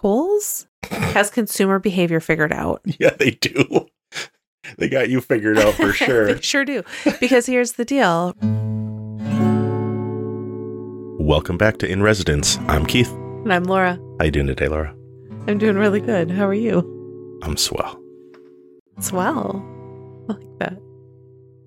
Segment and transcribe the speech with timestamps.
[0.00, 2.80] Kohl's has consumer behavior figured out.
[2.98, 3.86] Yeah, they do.
[4.78, 6.32] they got you figured out for sure.
[6.32, 6.82] they sure do.
[7.20, 8.34] Because here's the deal.
[11.22, 12.56] Welcome back to In Residence.
[12.66, 13.10] I'm Keith.
[13.10, 14.00] And I'm Laura.
[14.18, 14.94] How you doing today, Laura?
[15.46, 16.30] I'm doing really good.
[16.30, 17.38] How are you?
[17.42, 18.00] I'm swell.
[19.00, 19.62] Swell.
[20.30, 20.78] I like that.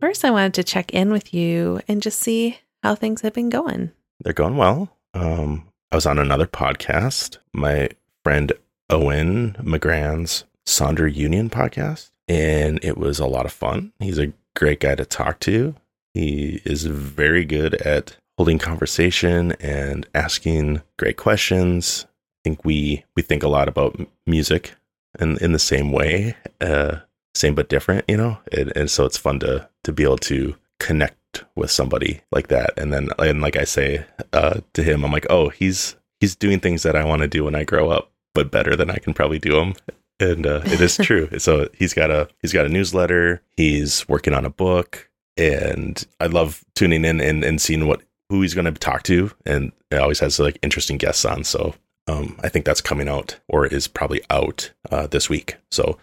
[0.01, 3.49] First, I wanted to check in with you and just see how things have been
[3.49, 3.91] going.
[4.21, 4.89] They're going well.
[5.13, 7.89] Um, I was on another podcast, my
[8.23, 8.53] friend
[8.89, 13.91] Owen McGrann's Sonder Union podcast, and it was a lot of fun.
[13.99, 15.75] He's a great guy to talk to.
[16.13, 22.05] He is very good at holding conversation and asking great questions.
[22.05, 24.73] I think we we think a lot about music
[25.19, 26.97] in in the same way, uh,
[27.35, 28.37] same but different, you know.
[28.51, 32.77] And, and so it's fun to to be able to connect with somebody like that.
[32.77, 36.59] And then and like I say uh, to him, I'm like, oh, he's he's doing
[36.59, 39.13] things that I want to do when I grow up, but better than I can
[39.13, 39.73] probably do them.
[40.19, 41.29] And uh, it is true.
[41.39, 43.41] so he's got a he's got a newsletter.
[43.55, 48.41] He's working on a book, and I love tuning in and, and seeing what who
[48.41, 49.31] he's going to talk to.
[49.45, 51.43] And it always has like interesting guests on.
[51.43, 51.75] So
[52.07, 55.55] um, I think that's coming out or is probably out uh, this week.
[55.71, 55.97] So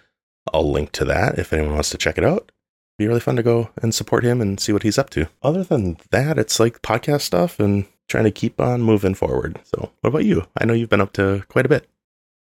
[0.52, 2.52] I'll link to that if anyone wants to check it out.
[2.98, 5.26] Be really fun to go and support him and see what he's up to.
[5.42, 9.58] Other than that, it's like podcast stuff and trying to keep on moving forward.
[9.64, 10.46] So, what about you?
[10.58, 11.88] I know you've been up to quite a bit.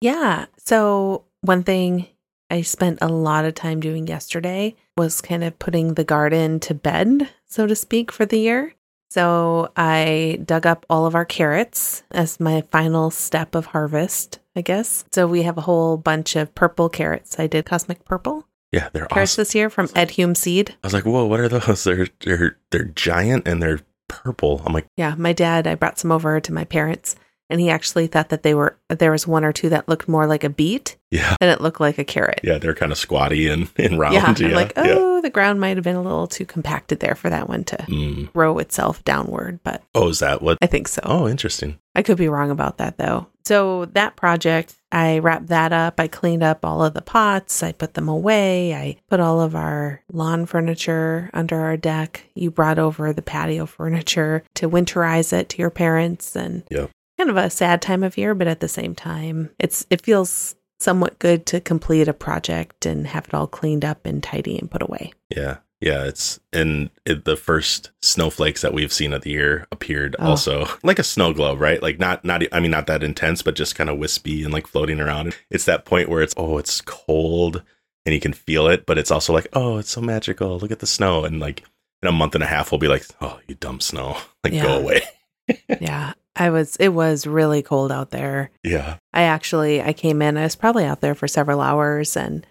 [0.02, 0.46] Yeah.
[0.58, 2.08] So, one thing
[2.50, 6.74] I spent a lot of time doing yesterday was kind of putting the garden to
[6.74, 8.74] bed, so to speak, for the year.
[9.12, 14.62] So, I dug up all of our carrots as my final step of harvest, I
[14.62, 15.06] guess.
[15.12, 17.40] So, we have a whole bunch of purple carrots.
[17.40, 19.42] I did cosmic purple Yeah, they're carrots awesome.
[19.42, 20.76] this year from Ed Hume Seed.
[20.84, 21.84] I was like, whoa, what are those?
[21.86, 24.62] They're they're they're giant and they're purple.
[24.66, 27.16] I'm like, Yeah, my dad, I brought some over to my parents,
[27.50, 30.28] and he actually thought that they were, there was one or two that looked more
[30.28, 32.42] like a beet yeah, than it looked like a carrot.
[32.44, 34.14] yeah, they're kind of squatty and, and round.
[34.14, 34.84] Yeah, Yeah, like, yeah.
[34.98, 37.78] oh, the ground might have been a little too compacted there for that one to
[37.78, 38.32] Mm.
[38.34, 40.58] grow itself downward, but Oh, is that what?
[40.62, 41.02] I think so.
[41.04, 41.80] Oh, interesting.
[41.96, 43.28] I could be wrong about that though.
[43.46, 46.00] So that project, I wrapped that up.
[46.00, 47.64] I cleaned up all of the pots.
[47.64, 48.76] I put them away.
[48.76, 52.26] I put all of our lawn furniture under our deck.
[52.36, 56.88] You brought over the patio furniture to winterize it to your parents and Yeah.
[57.20, 60.56] Kind of a sad time of year, but at the same time, it's it feels
[60.80, 64.72] somewhat good to complete a project and have it all cleaned up and tidy and
[64.72, 65.12] put away.
[65.30, 65.58] Yeah.
[65.82, 70.32] Yeah, it's and it, the first snowflakes that we've seen of the year appeared Oh.
[70.32, 71.82] also like a snow globe, right?
[71.82, 74.68] Like not not I mean not that intense, but just kind of wispy and like
[74.68, 75.38] floating around.
[75.50, 77.64] It's that point where it's oh, it's cold
[78.06, 80.60] and you can feel it, but it's also like oh, it's so magical.
[80.60, 81.64] Look at the snow, and like
[82.02, 84.64] in a month and a half, we'll be like oh, you dumb snow, like Yeah.
[84.64, 85.02] go away.
[85.80, 86.12] yeah.
[86.40, 88.50] I was it was really cold out there.
[88.64, 90.38] Yeah, I actually I came in.
[90.38, 92.48] I was probably out there for several hours, and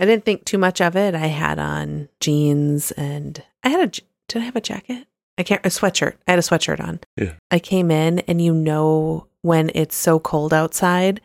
[0.00, 1.14] I didn't think too much of it.
[1.14, 5.06] I had on jeans, and I had a did I have a jacket?
[5.36, 6.14] I can't a sweatshirt.
[6.26, 7.00] I had a sweatshirt on.
[7.16, 7.34] Yeah.
[7.50, 11.20] I came in, and you know when it's so cold outside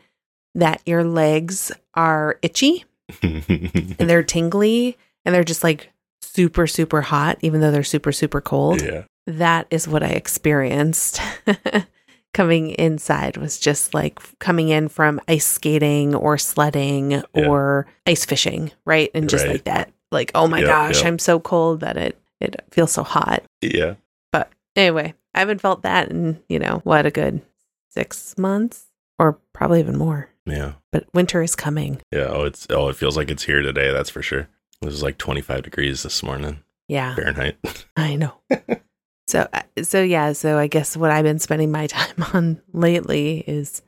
[0.54, 2.84] that your legs are itchy
[3.22, 5.90] and they're tingly, and they're just like
[6.26, 11.20] super super hot, even though they're super super cold yeah, that is what I experienced
[12.34, 18.70] coming inside was just like coming in from ice skating or sledding or ice fishing,
[18.84, 19.10] right?
[19.14, 19.52] And just Right.
[19.52, 19.92] like that.
[20.12, 21.08] Like, oh my Yeah, gosh, yeah.
[21.08, 23.42] I'm so cold that it it feels so hot.
[23.62, 23.94] yeah.
[24.32, 27.40] But anyway, I haven't felt that in, you know, what a good
[27.90, 28.86] 6 months
[29.18, 30.28] or probably even more.
[30.44, 30.72] Yeah.
[30.92, 32.00] But winter is coming.
[32.12, 32.26] Yeah.
[32.28, 33.90] Oh, it's oh, it feels like it's here today.
[33.92, 34.48] That's for sure.
[34.82, 37.14] It was like 25 degrees this morning Yeah.
[37.14, 37.56] Fahrenheit.
[37.96, 38.34] I know.
[39.26, 43.42] so uh, so yeah, so I guess what I've been spending my time on lately
[43.46, 43.82] is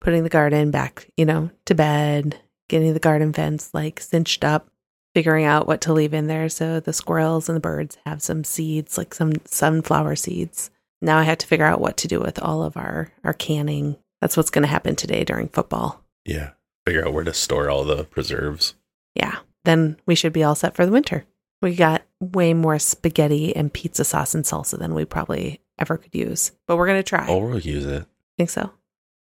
[0.00, 4.68] putting the garden back, you know, to bed, getting the garden fence like cinched up,
[5.14, 8.44] figuring out what to leave in there so the squirrels and the birds have some
[8.44, 10.70] seeds, like some sunflower seeds.
[11.02, 13.96] Now I have to figure out what to do with all of our our canning.
[14.20, 16.04] That's what's going to happen today during football.
[16.24, 16.50] yeah.
[16.86, 18.74] Figure out where to store all the preserves.
[19.14, 19.36] Yeah.
[19.70, 21.24] Then we should be all set for the winter.
[21.62, 26.12] We got way more spaghetti and pizza sauce and salsa than we probably ever could
[26.12, 27.26] use, but we're going to try.
[27.28, 28.04] Oh, we'll use it.
[28.36, 28.72] Think so?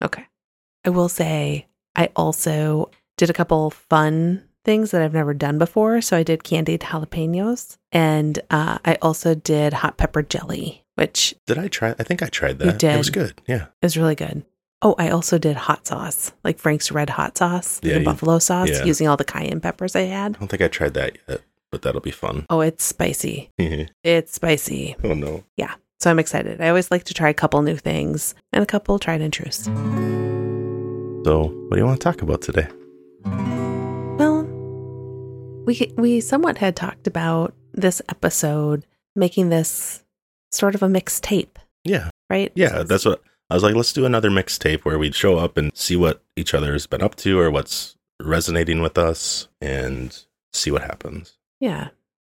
[0.05, 0.25] Okay.
[0.85, 1.67] I will say
[1.97, 6.01] I also did a couple fun things that I've never done before.
[6.01, 11.59] So I did candied jalapenos and uh, I also did hot pepper jelly, which Did
[11.59, 11.97] I try?
[11.99, 12.85] I think I tried You that.
[12.85, 13.41] It was good.
[13.49, 13.65] Yeah.
[13.65, 14.45] It was really good.
[14.83, 18.71] Oh, I also did hot sauce, like Frank's red hot sauce, Yeah, you- buffalo sauce,
[18.71, 18.85] yeah.
[18.85, 20.37] using all the cayenne peppers I had.
[20.37, 22.47] I don't think I tried that yet, but that'll be fun.
[22.49, 23.51] Oh, it's spicy.
[24.05, 24.97] It's spicy.
[25.05, 25.45] Oh, no.
[25.57, 25.75] Yeah.
[26.01, 26.63] So I'm excited.
[26.63, 29.65] I always like to try a couple new things and a couple tried and trues.
[31.27, 32.67] So, what do you want to talk about today?
[34.17, 34.45] Well,
[35.67, 40.03] we we somewhat had talked about this episode making this
[40.51, 42.09] sort of a mixtape, Yeah.
[42.31, 42.51] right?
[42.55, 43.21] Yeah, that's what
[43.51, 46.55] I was like, let's do another mixtape where we'd show up and see what each
[46.55, 50.17] other has been up to or what's resonating with us and
[50.53, 51.37] see what happens.
[51.59, 51.89] Yeah.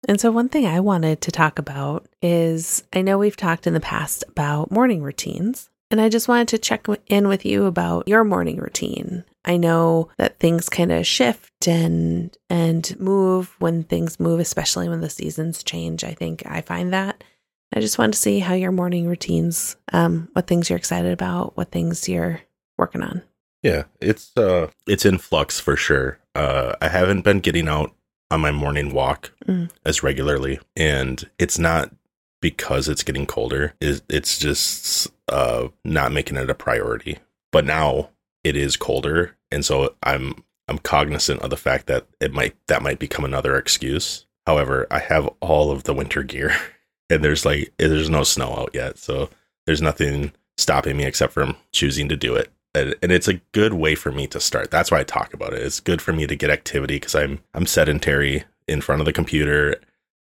[0.08, 3.74] And so, one thing I wanted to talk about is I know we've talked in
[3.74, 8.08] the past about morning routines, and I just wanted to check in with you about
[8.08, 9.24] your morning routine.
[9.44, 15.02] I know that things kind of shift and and move when things move, especially when
[15.02, 16.02] the seasons change.
[16.02, 17.22] I think I find that.
[17.72, 21.56] I just wanted to see how your morning routines, um, what things you're excited about,
[21.56, 22.40] what things you're
[22.78, 23.22] working on.
[23.62, 26.18] Yeah, it's uh it's in flux for sure.
[26.34, 27.94] Uh I haven't been getting out
[28.30, 29.70] on my morning walk Mm.
[29.84, 31.94] as regularly and it's not
[32.40, 33.74] because it's getting colder.
[33.80, 37.18] It, it's just uh not making it a priority.
[37.52, 38.10] But now
[38.42, 42.82] it is colder and so I'm I'm cognizant of the fact that it might that
[42.82, 44.26] might become another excuse.
[44.44, 46.56] However, I have all of the winter gear
[47.12, 48.98] and there's like there's no snow out yet.
[48.98, 49.28] So
[49.66, 53.74] there's nothing stopping me except from choosing to do it and, and it's a good
[53.74, 54.70] way for me to start.
[54.70, 55.62] That's why I talk about it.
[55.62, 59.12] It's good for me to get activity because I'm I'm sedentary in front of the
[59.12, 59.76] computer,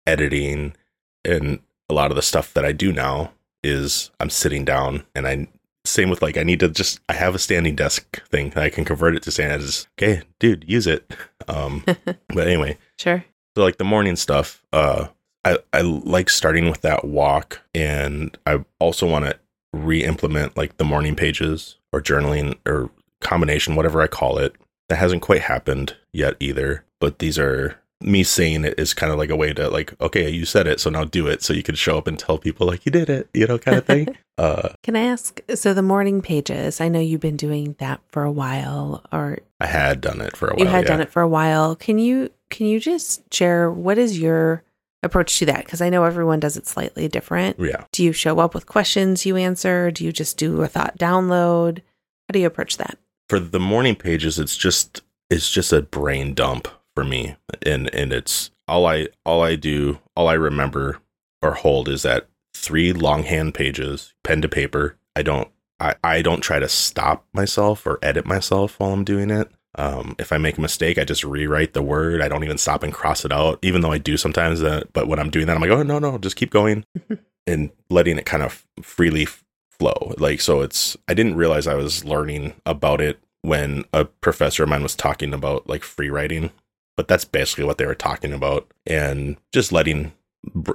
[0.06, 0.74] editing,
[1.24, 3.32] and a lot of the stuff that I do now
[3.62, 5.48] is I'm sitting down and I
[5.84, 8.84] same with like I need to just I have a standing desk thing I can
[8.84, 9.58] convert it to standing.
[9.58, 11.12] I just okay, dude, use it.
[11.46, 11.82] Um,
[12.28, 13.24] but anyway, Sure.
[13.56, 15.06] so like the morning stuff, uh,
[15.44, 19.38] I I like starting with that walk, and I also want to
[19.72, 22.90] re-implement like the morning pages or journaling or
[23.20, 24.54] combination, whatever I call it.
[24.88, 26.84] That hasn't quite happened yet either.
[26.98, 30.28] But these are me saying it is kind of like a way to like, okay,
[30.28, 32.66] you said it, so now do it, so you can show up and tell people
[32.66, 34.16] like you did it, you know, kind of thing.
[34.38, 35.40] uh, Can I ask?
[35.54, 39.66] So the morning pages, I know you've been doing that for a while, or I
[39.66, 40.64] had done it for a while.
[40.64, 40.88] you had yeah.
[40.88, 41.74] done it for a while.
[41.74, 44.62] Can you can you just share what is your
[45.02, 45.64] approach to that?
[45.64, 47.58] Because I know everyone does it slightly different.
[47.58, 47.84] Yeah.
[47.92, 49.90] Do you show up with questions you answer?
[49.90, 51.78] Do you just do a thought download?
[52.28, 52.98] How do you approach that?
[53.28, 58.12] for the morning pages it's just it's just a brain dump for me and and
[58.12, 60.98] it's all i all i do all i remember
[61.42, 65.48] or hold is that three longhand pages pen to paper i don't
[65.78, 70.16] i i don't try to stop myself or edit myself while i'm doing it um
[70.18, 72.94] if i make a mistake i just rewrite the word i don't even stop and
[72.94, 75.60] cross it out even though i do sometimes that but when i'm doing that i'm
[75.60, 76.84] like oh no no just keep going
[77.46, 79.26] and letting it kind of freely
[79.78, 80.14] flow.
[80.18, 84.68] Like, so it's, I didn't realize I was learning about it when a professor of
[84.68, 86.50] mine was talking about like free writing,
[86.96, 88.70] but that's basically what they were talking about.
[88.86, 90.12] And just letting,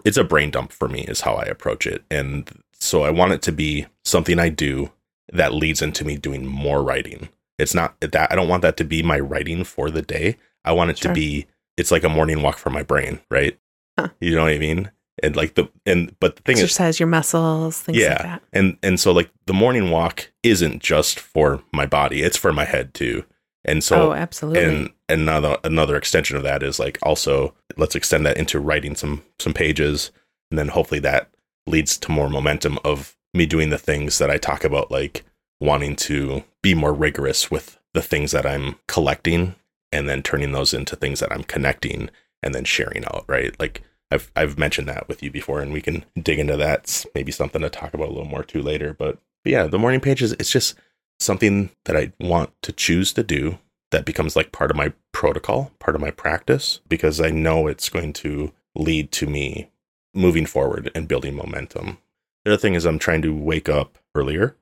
[0.06, 2.04] it's a brain dump for me, is how I approach it.
[2.10, 4.92] And so I want it to be something I do
[5.32, 7.30] that leads into me doing more writing.
[7.64, 10.38] It's not that I don't want that to be my writing for the day.
[10.64, 11.10] I want it Sure.
[11.12, 13.58] to be, it's like a morning walk for my brain, right?
[13.98, 14.10] Huh.
[14.22, 14.92] You know what I mean?
[15.22, 18.10] And like the, and, but the thing is, Exercise your muscles, things Yeah.
[18.10, 18.44] like that.
[18.54, 22.66] and and so like the morning walk isn't just for my body it's for my
[22.66, 23.24] head too
[23.66, 24.64] and so oh, absolutely.
[24.64, 29.24] and another another extension of that is like also let's extend that into writing some
[29.40, 30.12] some pages
[30.52, 31.30] and then hopefully that
[31.68, 35.24] leads to more momentum of me doing the things that i talk about like
[35.64, 39.56] wanting to be more rigorous with the things that i'm collecting
[39.92, 42.10] and then turning those into things that i'm connecting
[42.42, 43.82] and then sharing out right like
[44.14, 46.82] I've I've mentioned that with you before, and we can dig into that.
[46.82, 48.94] It's maybe something to talk about a little more too later.
[48.94, 50.34] But, but yeah, the morning pages.
[50.34, 50.76] It's just
[51.20, 53.58] something that I want to choose to do
[53.92, 57.90] that becomes like part of my protocol, part of my practice, because I know it's
[57.90, 59.72] going to lead to me
[60.14, 61.98] moving forward and building momentum.
[62.46, 64.56] The other thing is I'm trying to wake up earlier.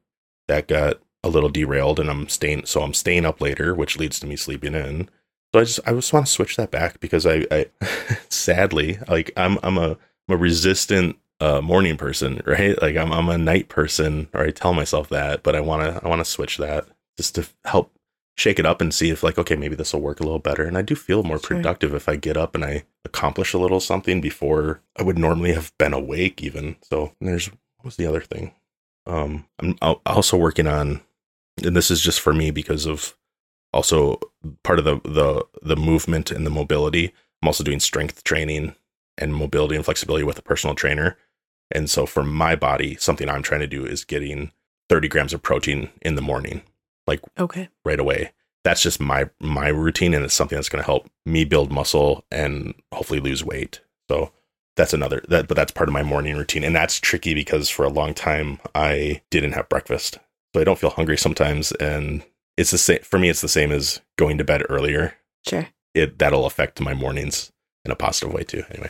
[0.51, 2.65] That got a little derailed, and I'm staying.
[2.65, 5.07] So I'm staying up later, which leads to me sleeping in.
[5.53, 7.67] So I just I just want to switch that back because I, I
[8.29, 9.91] sadly like I'm I'm a
[10.27, 12.79] I'm a resistant uh, morning person, right?
[12.81, 16.05] Like I'm I'm a night person, or I tell myself that, but I want to
[16.05, 16.85] I want to switch that
[17.17, 17.93] just to help
[18.37, 20.63] shake it up and see if like okay maybe this will work a little better.
[20.63, 21.55] And I do feel more Sure.
[21.55, 25.53] productive if I get up and I accomplish a little something before I would normally
[25.53, 26.75] have been awake even.
[26.83, 28.53] So there's what was the other thing?
[29.05, 31.01] Um, I'm also working on,
[31.63, 33.15] and this is just for me because of
[33.73, 34.19] also
[34.63, 37.13] part of the the the movement and the mobility.
[37.41, 38.75] I'm also doing strength training
[39.17, 41.17] and mobility and flexibility with a personal trainer.
[41.73, 44.51] And so for my body, something I'm trying to do is getting
[44.89, 46.61] 30 grams of protein in the morning,
[47.07, 47.69] like okay.
[47.85, 48.31] right away.
[48.63, 52.25] That's just my my routine, and it's something that's going to help me build muscle
[52.29, 53.81] and hopefully lose weight.
[54.09, 54.31] So
[54.75, 57.83] that's another that, but that's part of my morning routine, and that's tricky because for
[57.83, 60.17] a long time I didn't have breakfast,
[60.53, 62.23] so I don't feel hungry sometimes, and
[62.57, 63.29] it's the same for me.
[63.29, 65.15] It's the same as going to bed earlier.
[65.47, 65.67] Sure.
[65.93, 67.51] It that'll affect my mornings
[67.85, 68.63] in a positive way too.
[68.71, 68.89] Anyway,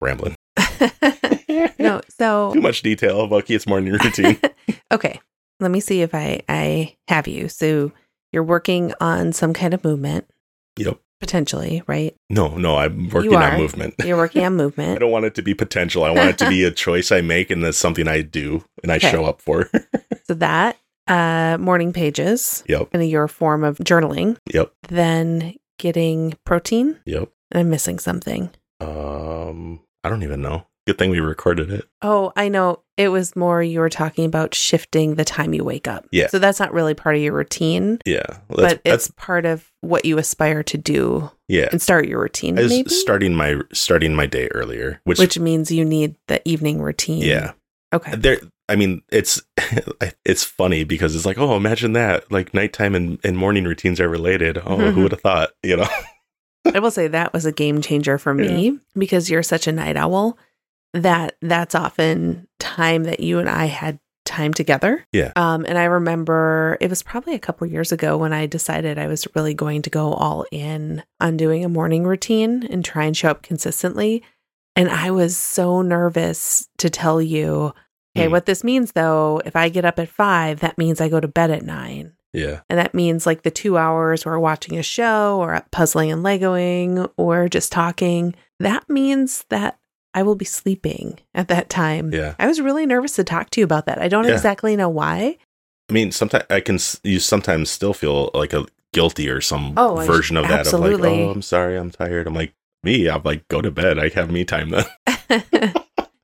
[0.00, 0.34] rambling.
[1.78, 4.38] no, so Too much detail about Keith's morning routine.
[4.92, 5.20] okay,
[5.60, 7.48] let me see if I I have you.
[7.48, 7.92] So
[8.32, 10.28] you're working on some kind of movement
[10.76, 10.98] yep.
[11.20, 12.14] Potentially, right?
[12.30, 13.94] No, no, I'm working on movement.
[14.04, 14.96] You're working on movement.
[14.96, 16.04] I don't want it to be potential.
[16.04, 18.92] I want it to be a choice I make and that's something I do and
[18.92, 19.10] I Okay.
[19.10, 19.68] show up for.
[20.26, 22.88] So that uh morning pages yep.
[22.92, 24.72] in your form of journaling, Yep.
[24.88, 26.98] then getting protein.
[27.06, 27.30] Yep.
[27.52, 28.50] And I'm missing something.
[28.80, 30.66] Um I don't even know.
[30.86, 31.84] Good thing we recorded it.
[32.02, 32.82] Oh, I know.
[32.96, 36.06] It was more you were talking about shifting the time you wake up.
[36.12, 36.28] Yeah.
[36.28, 38.22] So that's not really part of your routine, Yeah.
[38.26, 41.68] That's, but that's it's part of what you aspire to do yeah.
[41.72, 42.90] and start your routine, I was maybe.
[42.90, 47.22] starting my starting my day earlier, which, which means you need the evening routine.
[47.22, 47.52] yeah.
[47.92, 48.14] Okay.
[48.16, 48.38] There
[48.68, 49.40] I mean, it's
[50.24, 52.30] it's funny because it's like, oh, imagine that.
[52.32, 54.58] Like nighttime and, and morning routines are related.
[54.58, 54.92] Oh, Mhm.
[54.94, 55.50] who would have thought?
[55.62, 55.88] You know?
[56.74, 59.96] I will say that was a game changer for me because you're such a night
[59.96, 60.36] owl
[61.02, 65.06] that that's often time that you and I had time together.
[65.12, 65.32] Yeah.
[65.36, 69.06] Um, and I remember it was probably a couple years ago when I decided I
[69.06, 73.16] was really going to go all in on doing a morning routine and try and
[73.16, 74.22] show up consistently.
[74.74, 77.72] And I was so nervous to tell you,
[78.16, 78.32] okay, Hmm.
[78.32, 81.28] what this means though, if I get up at five, that means I go to
[81.28, 82.14] bed at nine.
[82.32, 82.60] Yeah.
[82.68, 87.08] And that means like the two hours we're watching a show or puzzling and Legoing
[87.16, 88.34] or just talking.
[88.58, 89.78] That means that
[90.16, 92.12] I will be sleeping at that time.
[92.12, 92.34] Yeah.
[92.38, 94.00] I was really nervous to talk to you about that.
[94.00, 94.32] I don't Yeah.
[94.32, 95.36] exactly know why.
[95.88, 96.78] I mean, sometimes I can.
[97.04, 100.52] You sometimes still feel like a guilty or some Oh, version of that.
[100.52, 101.10] Of absolutely.
[101.10, 102.26] like, oh, I'm sorry, I'm tired.
[102.26, 103.08] I'm like me.
[103.08, 103.98] I'm like, go to bed.
[103.98, 104.84] I have me time then.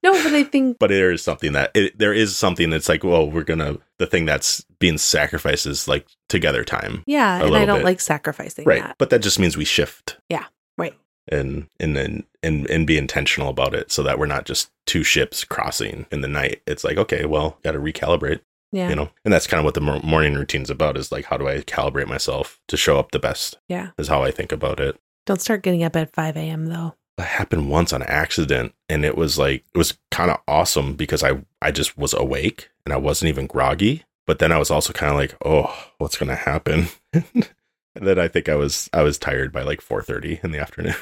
[0.02, 3.04] no, but I think But there is something that it, there is something that's like,
[3.04, 3.76] well, we're gonna.
[3.98, 7.84] The thing that's being sacrificed is like together time, yeah, and I don't bit.
[7.84, 8.82] like sacrificing right?
[8.82, 8.96] that.
[8.98, 10.16] But that just means we shift.
[10.28, 10.44] Yeah,
[10.76, 10.94] right.
[11.28, 15.04] And and then and and be intentional about it, so that we're not just two
[15.04, 16.62] ships crossing in the night.
[16.66, 18.40] It's like, okay, well, got to recalibrate.
[18.74, 18.88] Yeah.
[18.88, 21.36] you know and that's kind of what the mor- morning routine's about is like how
[21.36, 23.90] do i calibrate myself to show up the best Yeah.
[23.98, 26.64] is how i think about it Don't start getting up at 5 a.m.
[26.68, 26.94] though.
[27.18, 31.22] it happened once on accident and it was like it was kind of awesome because
[31.22, 34.94] i i just was awake and i wasn't even groggy but then i was also
[34.94, 37.46] kind of like oh what's gonna happen and
[37.94, 40.94] then i think i was i was tired by like 4.30 in the afternoon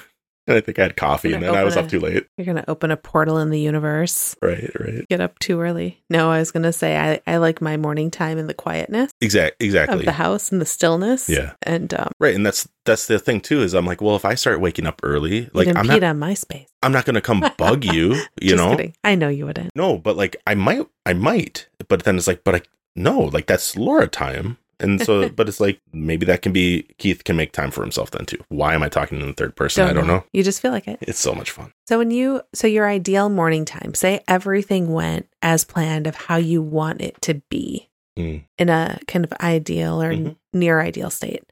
[0.50, 2.44] and i think i had coffee and then i was open up too late You're
[2.44, 4.36] going to open a portal in the universe.
[4.42, 6.02] right right Get up too early.
[6.10, 9.10] No, I was going to say I, I like my morning time in the quietness
[9.20, 11.28] Exactly, exactly of the house and the stillness.
[11.28, 11.52] Yeah.
[11.62, 14.34] And um, right and that's that's the thing too is i'm like well if i
[14.34, 16.68] start waking up early like i'm not on my space.
[16.82, 18.94] i'm not gonna come bug you you know kidding.
[19.04, 19.70] I know you wouldn't.
[19.76, 22.62] No, but like I might, I might, but then it's like, but I
[22.96, 27.24] no, like that's Laura time, and so, but it's like maybe that can be Keith
[27.24, 28.38] can make time for himself then too.
[28.48, 29.86] Why am I talking in the third person?
[29.88, 30.24] I don't know.
[30.32, 30.98] You just feel like it.
[31.02, 31.72] It's so much fun.
[31.88, 36.36] So when you so your ideal morning time, say everything went as planned of how
[36.36, 37.86] you want it to be
[38.18, 38.42] Mm.
[38.58, 40.36] in a kind of ideal or Mhm.
[40.52, 41.44] near ideal state.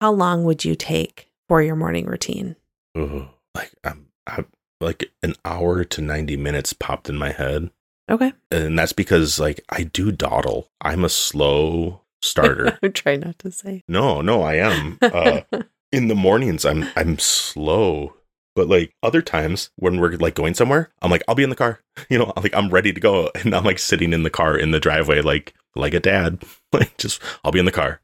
[0.00, 2.54] How long would you take for your morning routine?
[2.96, 3.26] Ugh.
[3.54, 4.44] Like I'm, I
[4.80, 7.70] like an hour to ninety minutes popped in my head,
[8.08, 8.32] Okay.
[8.52, 10.68] and that's because like I do dawdle.
[10.80, 12.78] I'm a slow starter.
[12.82, 13.84] I'm trying not to say.
[13.88, 14.98] no, no, I am.
[15.00, 15.40] Uh,
[15.92, 18.14] in the mornings i'm i'm slow
[18.54, 21.56] but like other times when we're like going somewhere i'm like i'll be in the
[21.56, 24.56] car you know like i'm ready to go and i'm like sitting in the car
[24.56, 28.00] in the driveway like like a dad like just i'll be in the car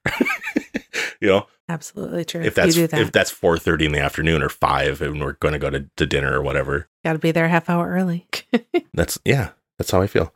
[1.21, 2.43] you know Absolutely true.
[2.43, 5.33] if that's you do that, if that's 4.30 in the afternoon or 5 and we're
[5.33, 7.89] going to go to, to dinner or whatever got to be there a half hour
[7.89, 8.27] early.
[8.93, 10.33] that's yeah that's how i feel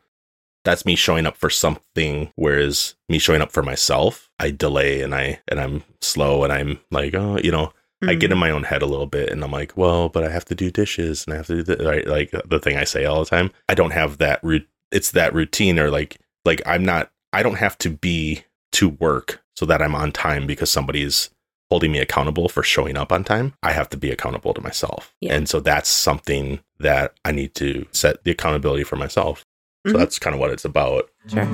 [0.68, 5.14] that's me showing up for something whereas me showing up for myself i delay and
[5.14, 7.72] i and i'm slow and i'm like oh you know
[8.06, 8.34] I get Mm.
[8.34, 10.54] in my own head a little bit and I'm like, well, but I have to
[10.54, 13.18] do dishes and I have to do the right like the thing I say all
[13.18, 13.50] the time.
[13.68, 17.58] I don't have that root it's that routine or like like I'm not I don't
[17.58, 18.44] have to be
[18.74, 21.30] to work so that I'm on time because somebody's
[21.70, 23.54] holding me accountable for showing up on time.
[23.64, 25.12] I have to be accountable to myself.
[25.20, 25.34] Yeah.
[25.34, 29.44] And so that's something that I need to set the accountability for myself.
[29.86, 29.98] So Mhm.
[29.98, 31.08] that's kind of what it's about.
[31.28, 31.44] Sure.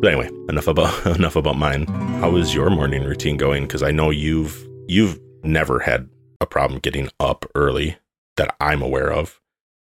[0.00, 1.86] But anyway, enough about enough about mine.
[2.20, 3.62] How is your morning routine going?
[3.64, 6.08] Because I know you've you've never had
[6.40, 7.96] a problem getting up early
[8.36, 9.40] that I'm aware of.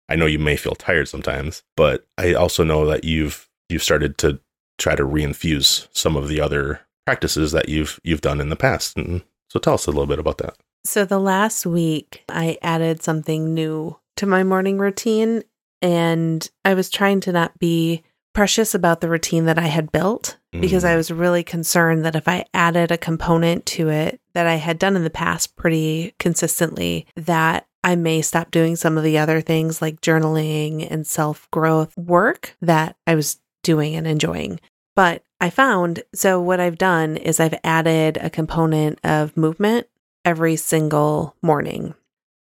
[0.08, 4.18] I know you may feel tired sometimes, but I also know that you've you've started
[4.18, 4.38] to
[4.78, 8.96] try to reinfuse some of the other practices that you've you've done in the past.
[8.96, 10.54] And so tell us a little bit about that.
[10.84, 15.42] So the last week, I added something new to my morning routine,
[15.82, 18.02] and I was trying to not be
[18.34, 20.96] precious about the routine that I had built because I Mm.
[20.96, 24.96] was really concerned that if I added a component to it that I had done
[24.96, 29.82] in the past pretty consistently, that I may stop doing some of the other things
[29.82, 34.60] like journaling and self growth work that I was doing and enjoying.
[34.96, 39.88] But I found so what I've done is I've added a component of movement
[40.24, 41.94] every single morning.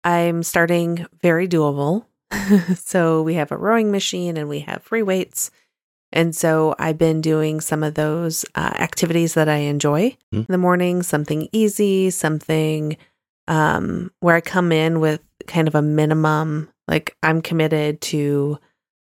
[0.04, 2.04] I'm starting very doable.
[2.76, 5.50] so we have a rowing machine and we have free weights.
[6.12, 10.38] And so I've been doing some of those uh, activities that I enjoy Hmm.
[10.40, 12.96] in the morning, something easy, something
[13.46, 18.58] um, where I come in with kind of a minimum, like I'm committed to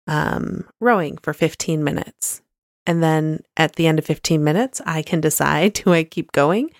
[0.06, 2.42] um, rowing for 15 minutes.
[2.86, 6.70] And then at the end of 15 minutes, I can decide do I keep going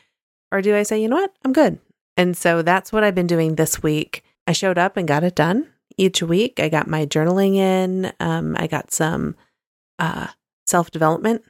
[0.51, 1.79] or do I say, you know what, I'm good.
[2.17, 4.25] And so that's what I've been doing this week.
[4.47, 5.69] I showed up and got it done
[5.99, 6.61] each week.
[6.61, 8.13] I got my journaling in.
[8.21, 9.37] Um, I got some
[9.99, 10.29] uh,
[10.67, 11.45] self development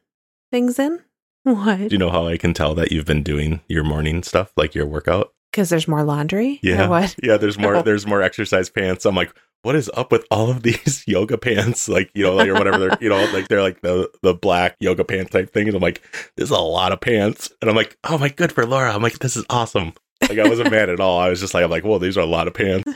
[0.50, 1.00] things in.
[1.44, 1.78] What?
[1.78, 4.74] Do you know how I can tell that you've been doing your morning stuff, like
[4.74, 5.32] your workout?
[5.50, 6.58] Because there's more laundry.
[6.62, 6.88] Yeah.
[6.88, 7.14] what?
[7.22, 9.06] Yeah, there's more there's more exercise pants.
[9.06, 11.88] I'm like, what is up with all of these yoga pants?
[11.88, 14.76] Like, you know, like or whatever they're you know, like they're like the the black
[14.80, 15.68] yoga pant type thing.
[15.68, 16.02] And I'm like,
[16.36, 17.50] there's a lot of pants.
[17.62, 18.92] And I'm like, oh my good for Laura.
[18.92, 19.94] I'm like, this is awesome.
[20.20, 21.18] Like I wasn't mad at all.
[21.18, 22.92] I was just like, I'm like, well, these are a lot of pants.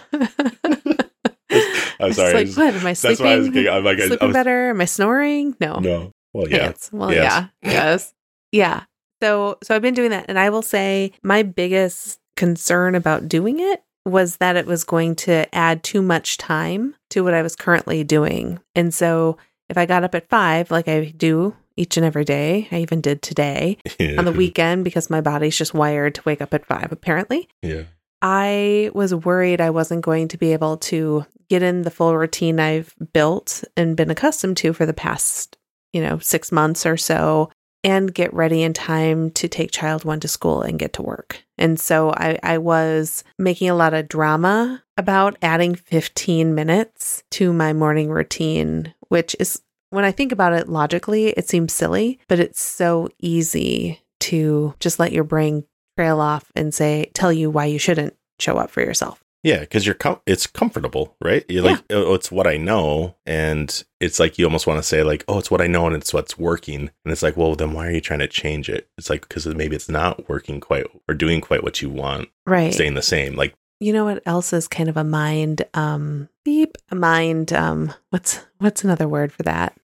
[2.03, 2.45] I'm sorry.
[2.45, 2.75] Like, what?
[2.75, 3.53] Am I why I was sleeping?
[3.53, 4.71] getting, I'm like, sleeping I was, better?
[4.71, 5.57] Am I snoring?
[5.61, 5.79] No.
[5.79, 6.13] no.
[6.33, 6.59] Well, yeah.
[6.59, 6.91] Pants.
[6.93, 7.49] Well, Yes.
[7.63, 7.71] yeah.
[7.71, 8.15] Yes.
[8.53, 8.85] Yeah.
[9.23, 13.61] So so I've been doing that and I will say my biggest concern about doing
[13.61, 17.55] it was that it was going to add too much time to what I was
[17.55, 18.59] currently doing.
[18.75, 19.37] And so
[19.69, 23.01] if I got up at 5 like I do each and every day, I even
[23.01, 23.79] did today
[24.19, 27.49] on the weekend because my body's just wired to wake up at 5 apparently.
[27.63, 27.85] Yeah.
[28.21, 32.59] I was worried I wasn't going to be able to get in the full routine
[32.59, 35.59] I've built and been accustomed to for the past,
[35.93, 37.51] you know, six months or so
[37.85, 41.43] and get ready in time to take child one to school and get to work.
[41.59, 47.53] And so I, I was making a lot of drama about adding 15 minutes to
[47.53, 49.61] my morning routine, which is
[49.91, 54.99] when I think about it logically, it seems silly, but it's so easy to just
[54.99, 55.65] let your brain
[55.99, 59.22] trail off and say, tell you why you shouldn't show up for yourself.
[59.45, 61.45] Yeah, because you're com- it's comfortable, right?
[61.49, 65.03] You're like, oh, it's what I know, and it's like you almost want to say
[65.03, 67.73] like, oh, it's what I know, and it's what's working, and it's like, well, then
[67.73, 68.89] why are you trying to change it?
[68.97, 72.73] It's like because maybe it's not working quite or doing quite what you want, Right.
[72.73, 73.35] staying the same.
[73.35, 77.93] Like, You know what else is kind of a mind um beep a mind um
[78.11, 79.77] what's what's another word for that?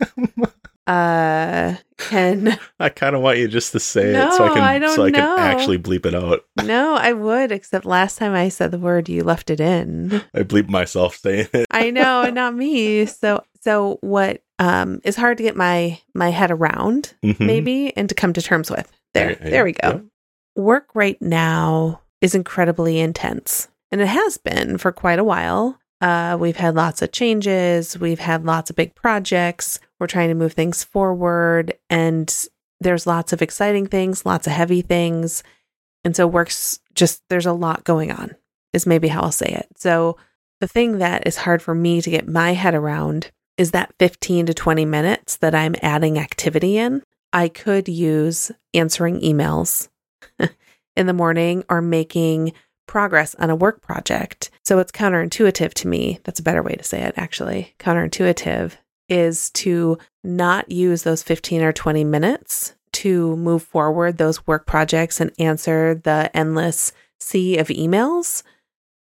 [0.86, 4.78] Uh can I kind of want you just to say it so I can I
[4.80, 5.36] don't so I know.
[5.36, 6.44] can actually bleep it out.
[6.64, 10.20] no, I would, except last time I said the word you left it in.
[10.34, 11.66] I bleep myself saying it.
[11.70, 13.06] I know, not me.
[13.06, 17.38] So so what um is hard to get my my head around Mhm.
[17.46, 18.90] maybe and to come to terms with.
[19.14, 19.36] There.
[19.36, 20.02] There we go.
[20.56, 23.68] Work right now is incredibly intense.
[23.90, 25.78] And it has been for quite a while.
[26.02, 27.96] Uh, we've had lots of changes.
[27.96, 29.78] We've had lots of big projects.
[30.00, 31.78] We're trying to move things forward.
[31.88, 32.48] And
[32.80, 35.44] there's lots of exciting things, lots of heavy things.
[36.04, 38.34] And so, work's just, there's a lot going on,
[38.72, 39.68] is maybe how I'll say it.
[39.76, 40.16] So,
[40.60, 44.46] the thing that is hard for me to get my head around is that 15
[44.46, 47.02] to 20 minutes that I'm adding activity in.
[47.32, 49.88] I could use answering emails
[50.96, 52.52] in the morning or making
[52.86, 54.50] progress on a work project.
[54.64, 56.20] So it's counterintuitive to me.
[56.24, 57.74] That's a better way to say it, actually.
[57.78, 58.72] Counterintuitive
[59.08, 65.20] is to not use those 15 or 20 minutes to move forward those work projects
[65.20, 68.42] and answer the endless sea of emails,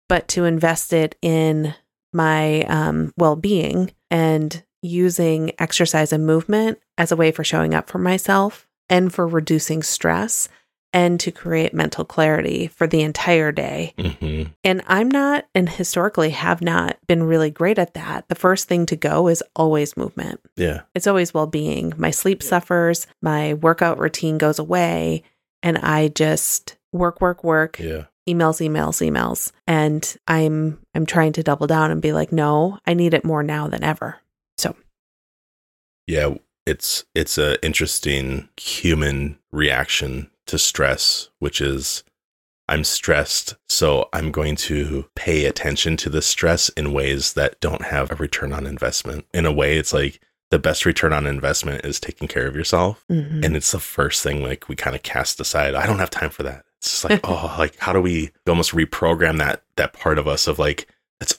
[0.09, 1.73] but to invest it in
[2.13, 7.89] my um, well being and using exercise and movement as a way for showing up
[7.89, 10.47] for myself and for reducing stress
[10.93, 13.93] and to create mental clarity for the entire day.
[13.97, 14.53] Mhm.
[14.63, 18.27] And I'm not, and historically have not been really great at that.
[18.29, 20.39] The first thing to go is always movement.
[20.55, 20.81] Yeah.
[20.95, 21.93] It's always well being.
[21.97, 25.23] My sleep suffers, my workout routine goes away,
[25.61, 28.05] and I just work, work, work, Yeah.
[28.27, 29.51] emails, emails, emails.
[29.67, 33.43] And I'm I'm trying to double down and be like, no, I need it more
[33.43, 34.17] now than ever.
[34.57, 34.75] So
[36.07, 42.03] Yeah, it's it's a interesting human reaction to stress, which is
[42.69, 47.83] I'm stressed, so I'm going to pay attention to the stress in ways that don't
[47.83, 49.25] have a return on investment.
[49.33, 50.19] In a way, it's like
[50.51, 53.05] the best return on investment is taking care of yourself.
[53.09, 53.43] mhm.
[53.43, 55.75] And it's the first thing like we kind of cast aside.
[55.75, 56.65] I don't have time for that.
[56.79, 60.47] It's just like, oh, like how do we almost reprogram that that part of us
[60.47, 60.87] of like
[61.19, 61.35] that's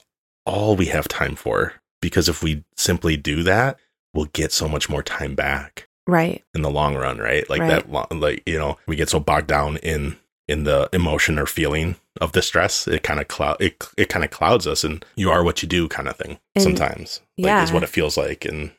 [0.47, 1.75] all we have time for?
[2.01, 3.79] Because if we simply do that,
[4.14, 6.42] we'll get so much more time back Right.
[6.55, 7.49] in the long run, right?
[7.49, 7.85] Like Right.
[7.88, 10.16] that, like you know, we get so bogged down in
[10.49, 14.25] in the emotion or feeling of the stress, it kind of cloud it it kind
[14.25, 16.38] of clouds us, and you are what you do, kind of thing.
[16.57, 17.62] And- sometimes, like, yeah.
[17.62, 18.71] is what it feels like, and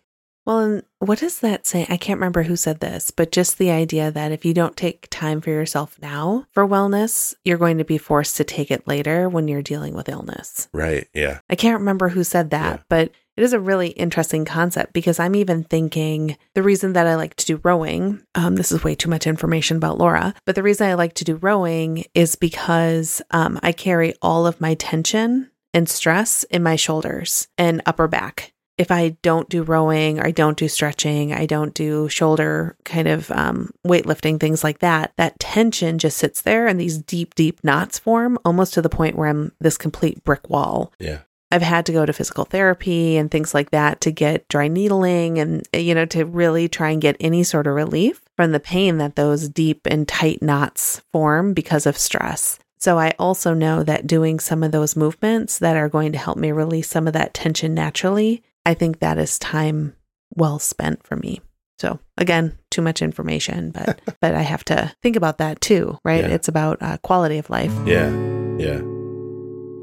[0.45, 1.85] Well, and what does that say?
[1.89, 5.07] I can't remember who said this, but just the idea that if you don't take
[5.11, 9.29] time for yourself now for wellness, you're going to be forced to take it later
[9.29, 10.67] when you're dealing with illness.
[10.73, 12.83] right, yeah, I can't remember who said that, Yeah.
[12.89, 17.15] but it is a really interesting concept because I'm even thinking the reason that I
[17.15, 20.63] like to do rowing, um, this is way too much information about Laura, but the
[20.63, 25.49] reason I like to do rowing is because um, I carry all of my tension
[25.73, 28.51] and stress in my shoulders and upper back.
[28.77, 33.31] If I don't do rowing, I don't do stretching, I don't do shoulder kind of
[33.31, 37.99] um, weightlifting, things like that, that tension just sits there and these deep, deep knots
[37.99, 40.91] form almost to the point where I'm this complete brick wall.
[40.99, 41.19] yeah,
[41.51, 45.39] I've had to go to physical therapy and things like that to get dry needling
[45.39, 48.97] and, you know, to really try and get any sort of relief from the pain
[48.99, 52.59] that those deep and tight knots form because of stress.
[52.77, 56.37] So I also know that doing some of those movements that are going to help
[56.37, 59.95] me release some of that tension naturally, I think that is time
[60.35, 61.41] well spent for me.
[61.79, 66.23] So again, too much information, but but I have to think about that too, right?
[66.23, 66.29] Yeah.
[66.29, 67.73] It's about uh, quality of life.
[67.85, 68.09] yeah,
[68.57, 68.81] yeah,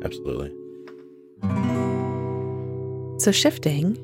[0.05, 0.55] absolutely.
[3.19, 3.97] So, shifting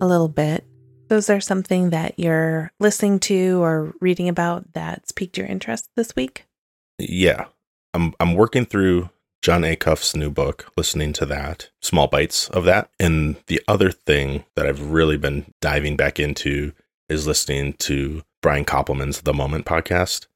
[0.00, 0.64] a little bit,
[1.08, 6.16] those are something that you're listening to or reading about that's piqued your interest this
[6.16, 6.46] week?
[6.98, 7.46] Yeah,
[7.94, 9.10] I'm I'm working through
[9.42, 14.44] Jon Acuff's new book, listening to that, small bites of that, and the other thing
[14.56, 16.72] that I've really been diving back into
[17.08, 20.26] is listening to Brian Koppelman's The Moment podcast.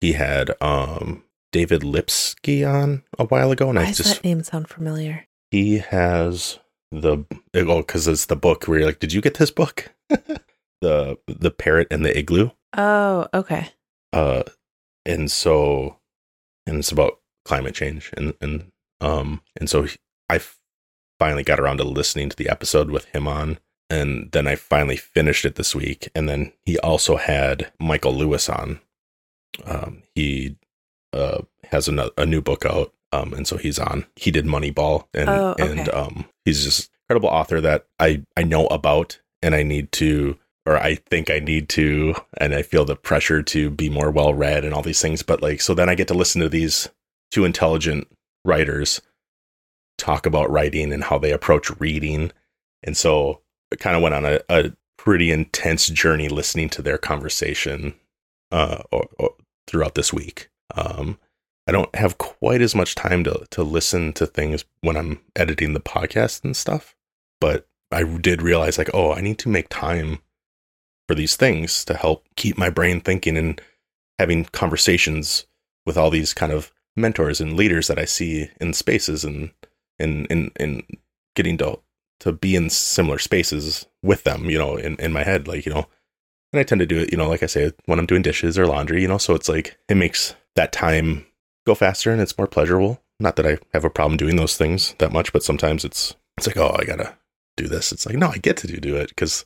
[0.00, 4.24] He had um David Lipsky on a while ago, and Why I does just that
[4.24, 5.26] name sound familiar?
[5.50, 6.58] He has
[6.92, 9.92] the oh because it's the book where you're like, did you get this book?
[10.80, 13.68] the the parrot and the igloo Oh, okay.
[14.12, 14.42] uh
[15.04, 15.96] and so
[16.66, 19.96] and it's about climate change and and um and so he-
[20.28, 20.40] i
[21.18, 23.58] finally got around to listening to the episode with him on
[23.90, 28.48] and then i finally finished it this week and then he also had michael lewis
[28.48, 28.80] on
[29.64, 30.56] um he
[31.12, 35.06] uh has a, a new book out um and so he's on he did moneyball
[35.14, 39.62] and Oh, and um he's just incredible author that i i know about and i
[39.62, 43.88] need to or I think I need to, and I feel the pressure to be
[43.88, 45.22] more well read and all these things.
[45.22, 46.88] But like, so then I get to listen to these
[47.30, 48.06] two intelligent
[48.44, 49.00] writers
[49.98, 52.32] talk about writing and how they approach reading.
[52.82, 53.40] And so
[53.72, 57.94] I kind of went on a, a pretty intense journey listening to their conversation
[58.52, 59.34] uh, or, or
[59.66, 60.50] throughout this week.
[60.74, 61.18] Um,
[61.70, 65.72] I don't have quite as much time to, to listen to things when I'm editing
[65.72, 66.96] the podcast and stuff,
[67.40, 70.18] but I did realize like, oh, I need to make time
[71.06, 73.60] for these things to help keep my brain thinking and
[74.18, 75.46] having conversations
[75.86, 79.52] with all these kind of mentors and leaders that I see in spaces and
[80.00, 80.82] in in in
[81.36, 81.78] getting to
[82.18, 85.72] to be in similar spaces with them, you know, in, in my head, like, you
[85.72, 85.86] know,
[86.52, 88.58] and I tend to do it, you know, like I say, when I'm doing dishes
[88.58, 91.26] or laundry, you know, so it's like it makes that time
[91.70, 93.00] go faster and it's more pleasurable.
[93.18, 96.46] Not that I have a problem doing those things that much, but sometimes it's it's
[96.46, 97.16] like, oh, I gotta
[97.56, 97.92] do this.
[97.92, 99.44] It's like, no, I get to do, do it because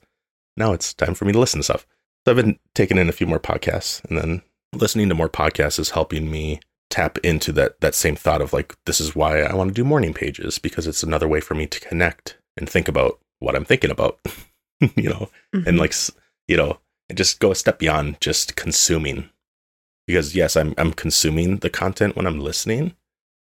[0.57, 1.87] now it's time for me to listen to stuff.
[2.25, 5.79] So I've been taking in a few more podcasts and then listening to more podcasts
[5.79, 6.61] is helping me
[6.91, 9.85] tap into that that same thought of like this is why I want to do
[9.85, 13.65] morning pages because it's another way for me to connect and think about what I'm
[13.65, 14.19] thinking about.
[14.97, 15.79] you know, and Mhm.
[15.79, 15.95] like
[16.49, 19.29] you know, and just go a step beyond just consuming.
[20.07, 22.95] Because yes, I'm I'm consuming the content when I'm listening,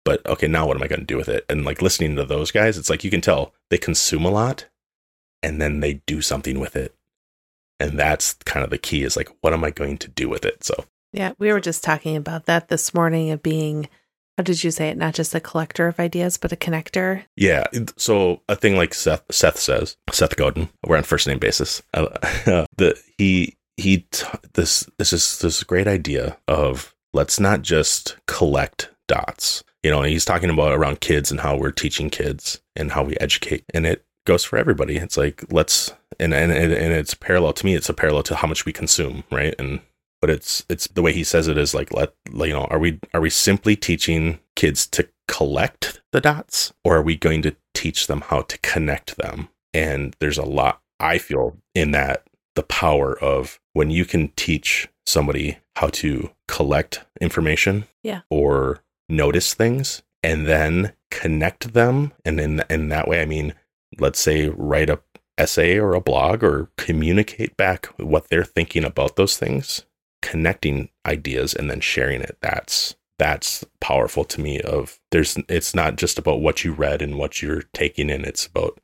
[0.05, 1.45] but okay, now what am I going to do with it?
[1.51, 4.67] And like listening to those guys, it's like you can tell they consume a lot
[5.43, 6.95] and then they do something with it.
[7.79, 10.47] And that's kind of the key is like what am I going to do with
[10.47, 10.65] it?
[10.65, 13.89] So, yeah, we were just talking about that this morning of being,
[14.39, 14.97] how did you say it?
[14.97, 17.25] Not just a collector of ideas, but a connector.
[17.37, 17.67] Yeah.
[17.99, 21.83] So a thing like Seth Seth says, Seth Godin, we're on first name basis.
[21.93, 22.07] Uh,
[22.79, 28.91] the he he t- this this is this great idea of let's not just collect
[29.07, 29.65] dots.
[29.83, 33.17] You know, he's talking about around kids and how we're teaching kids and how we
[33.21, 34.97] educate, and it goes for everybody.
[34.97, 37.75] It's like let's and and and and it's parallel to me.
[37.75, 39.55] It's a parallel to how much we consume, right?
[39.59, 39.81] And
[40.21, 42.99] but it's it's the way he says it is like let you know are we
[43.15, 48.07] are we simply teaching kids to collect the dots or are we going to teach
[48.07, 52.27] them how to connect them and there's a lot i feel in that
[52.59, 58.23] the power of when you can teach somebody how to collect information Yeah.
[58.31, 63.55] or notice things and then connect them and in in that way i mean
[63.99, 64.99] let's say write a
[65.39, 69.85] essay or a blog or communicate back what they're thinking about those things,
[70.21, 72.37] connecting ideas and then sharing it.
[72.43, 77.19] That's that's powerful to me of there's it's not just about what you read and
[77.19, 78.81] what you're taking in it's about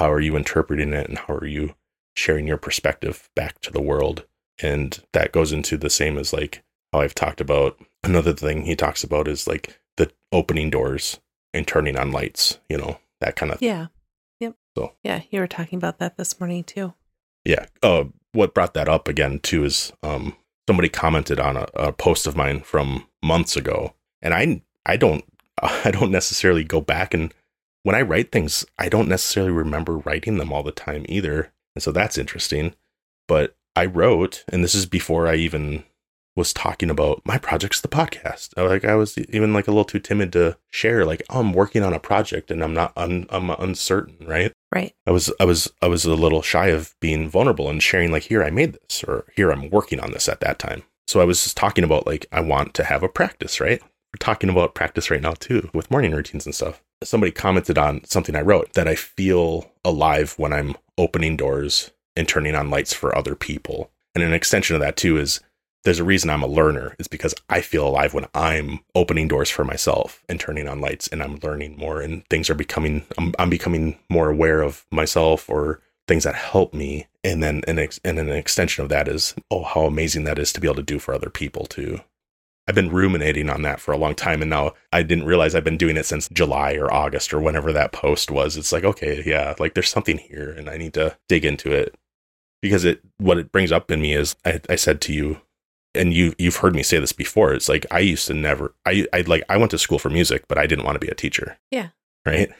[0.00, 1.74] how are you interpreting it and how are you
[2.16, 4.24] sharing your perspective back to the world
[4.62, 8.76] and that goes into the same as like how I've talked about another thing he
[8.76, 11.18] talks about is like the opening doors
[11.52, 13.86] and turning on lights you know that kind of Yeah.
[14.40, 14.54] Yep.
[14.76, 16.94] So- yeah, you were talking about that this morning too.
[17.44, 17.66] Yeah.
[17.82, 20.36] Uh, what brought that up again too is um,
[20.68, 25.24] somebody commented on a, a post of mine from months ago, and I I don't
[25.62, 27.32] I don't necessarily go back and
[27.82, 31.82] when I write things, I don't necessarily remember writing them all the time either, and
[31.82, 32.74] so that's interesting.
[33.26, 35.84] But I wrote, and this is before I even
[36.36, 38.50] was talking about my project's the podcast.
[38.56, 41.04] Like I was even like a little too timid to share.
[41.04, 44.52] Like oh, I'm working on a project and I'm not un, I'm uncertain, right?
[44.74, 44.94] Right.
[45.06, 48.24] I was I was I was a little shy of being vulnerable and sharing like
[48.24, 50.82] here I made this or here I'm working on this at that time.
[51.06, 53.80] So I was just talking about like I want to have a practice, right?
[53.80, 56.82] We're talking about practice right now too with morning routines and stuff.
[57.02, 62.28] Somebody commented on something I wrote that I feel alive when I'm opening doors and
[62.28, 63.90] turning on lights for other people.
[64.14, 65.40] And an extension of that too is
[65.84, 66.96] there's a reason I'm a learner.
[66.98, 71.08] It's because I feel alive when I'm opening doors for myself and turning on lights
[71.08, 75.50] and I'm learning more and things are becoming, I'm, I'm becoming more aware of myself
[75.50, 77.06] or things that help me.
[77.22, 80.52] And then an, ex, and an extension of that is, oh, how amazing that is
[80.54, 82.00] to be able to do for other people too.
[82.66, 84.40] I've been ruminating on that for a long time.
[84.40, 87.72] And now I didn't realize I've been doing it since July or August or whenever
[87.72, 88.56] that post was.
[88.56, 91.94] It's like, okay, yeah, like there's something here and I need to dig into it
[92.62, 95.40] because it, what it brings up in me is I, I said to you
[95.94, 99.06] and you you've heard me say this before it's like i used to never i
[99.12, 101.14] i like i went to school for music but i didn't want to be a
[101.14, 101.90] teacher Yeah.
[102.26, 102.50] right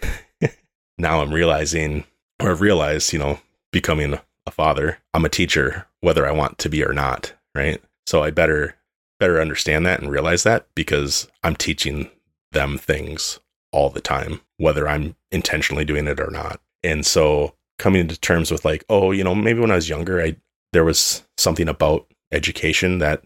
[0.99, 2.05] now i'm realizing
[2.41, 3.41] or i've realized you know
[3.73, 8.23] becoming a father i'm a teacher whether i want to be or not right so
[8.23, 8.77] i better
[9.21, 12.11] better understand that and realize that because i'm teaching
[12.53, 13.41] them things
[13.73, 16.61] all the time whether i'm intentionally doing it or not.
[16.83, 20.23] And so coming to terms with like oh you know maybe when i was younger
[20.23, 20.37] i
[20.73, 23.23] there was something about education that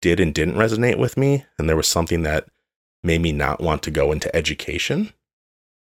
[0.00, 1.44] did and didn't resonate with me.
[1.58, 2.46] And there was something that
[3.02, 5.12] made me not want to go into education.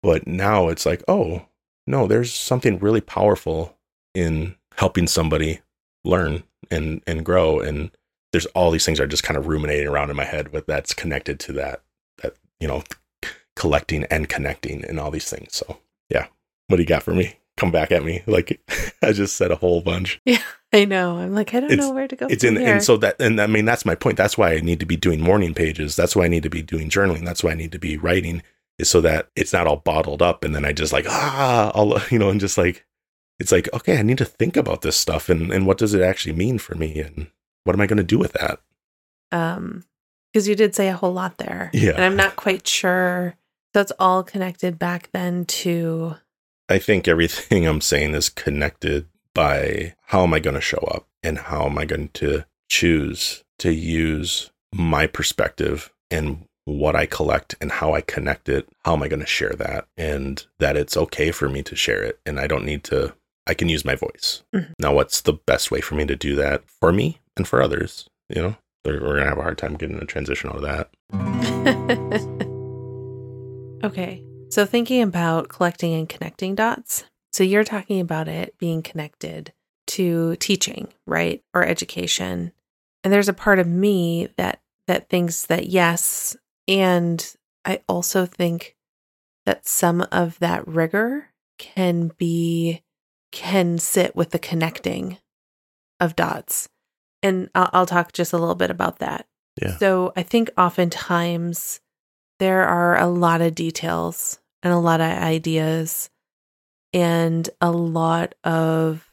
[0.04, 1.48] But now it's like oh
[1.86, 3.78] no there's something really powerful
[4.14, 5.60] in helping somebody
[6.04, 7.92] learn and and grow and
[8.32, 10.94] there's all these things are just kind of ruminating around in my head with that's
[10.94, 11.82] connected to that
[12.22, 12.84] that you know
[13.56, 15.78] collecting and connecting and all these things so
[16.10, 16.28] yeah
[16.68, 18.62] what do you got for me come back at me like
[19.04, 20.42] i just said a whole bunch Yeah.
[20.74, 21.18] I know.
[21.18, 22.28] I'm like, I don't It's- know where to go.
[22.28, 22.76] it's in here.
[22.76, 24.96] and so that and i mean that's my point that's why i need to be
[24.96, 27.74] doing morning pages that's why i need to be doing journaling that's why i need
[27.74, 28.42] to be writing
[28.80, 32.00] is so that it's not all bottled up and then i just like ah all
[32.10, 32.86] you know and just like
[33.38, 36.02] it's like okay i need to think about this stuff and and what does it
[36.02, 37.28] actually mean for me and
[37.64, 38.60] what am i going to do with that
[39.32, 39.84] um
[40.32, 41.92] because you did say a whole lot there Yeah.
[41.92, 43.36] and i'm not quite sure
[43.74, 46.16] it's all connected back then to
[46.70, 51.08] i think everything i'm saying is connected by how am i going to show up
[51.24, 57.56] and how am i going to choose to use my perspective and what I collect
[57.60, 59.88] and how I connect it, how am I going to share that?
[59.98, 62.20] And that it's okay for me to share it.
[62.26, 63.14] And I don't need to,
[63.48, 64.44] I can use my voice.
[64.56, 64.74] Mhm.
[64.80, 68.08] Now, what's the best way for me to do that for me and for others?
[68.30, 70.62] You know, They're- we're going to have a hard time getting a transition out of
[70.64, 70.90] that.
[73.84, 79.52] okay so thinking about collecting and connecting dots so you're talking about it being connected
[79.88, 82.52] to teaching right or education
[83.04, 86.36] and there's a part of me that that thinks that yes
[86.68, 88.76] and i also think
[89.46, 92.84] that some of that rigor can be
[93.32, 95.18] can sit with the connecting
[96.00, 96.70] of dots
[97.24, 99.28] and i'll, I'll talk just a little bit about that
[99.62, 99.78] Yeah.
[99.78, 101.80] so i think oftentimes
[102.40, 106.10] there are a lot of details and a lot of ideas
[106.94, 109.08] and a lot of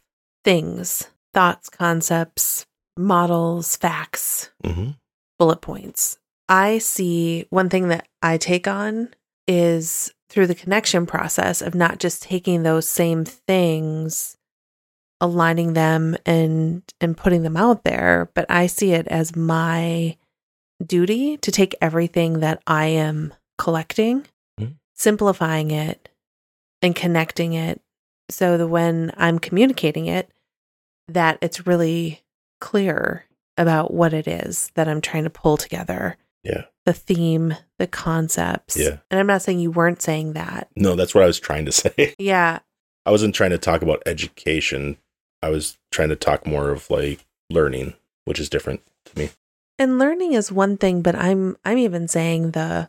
[0.44, 2.66] things thoughts concepts
[2.96, 4.90] models facts hmm
[5.38, 6.18] bullet points.
[6.48, 9.10] I see one thing that I take on
[9.46, 14.36] is through the connection process of not just taking those same things
[15.20, 20.16] aligning them and and putting them out there, but I see it as my
[20.84, 24.26] duty to take everything that I am collecting,
[24.60, 24.76] Mhm.
[24.94, 26.08] simplifying it
[26.82, 27.80] and connecting it
[28.30, 30.30] so that when I'm communicating it
[31.08, 32.22] that it's really
[32.60, 33.24] clear
[33.56, 36.16] about what it is that I'm trying to pull together.
[36.44, 36.64] Yeah.
[36.86, 38.76] The theme, the concepts.
[38.76, 38.98] Yeah.
[39.10, 40.68] And I'm not saying you weren't saying that.
[40.76, 42.14] No, that's what I was trying to say.
[42.18, 42.60] Yeah.
[43.04, 44.96] I wasn't trying to talk about education.
[45.42, 49.30] I was trying to talk more of like learning, which is different to me.
[49.78, 52.88] And learning is one thing, but I'm I'm even saying the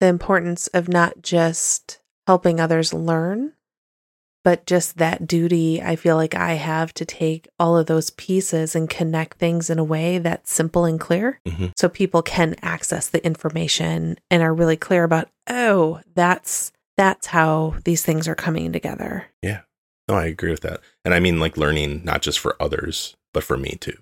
[0.00, 3.52] the importance of not just helping others learn,
[4.42, 8.74] but just that duty I feel like I have to take all of those pieces
[8.74, 11.72] and connect things in a way that's simple and clear Mhm.
[11.76, 17.76] so people can access the information and are really clear about, oh, that's that's how
[17.84, 19.26] these things are coming together.
[20.10, 20.80] No, I agree with that.
[21.04, 23.96] And I mean like learning not just for others, but for me too.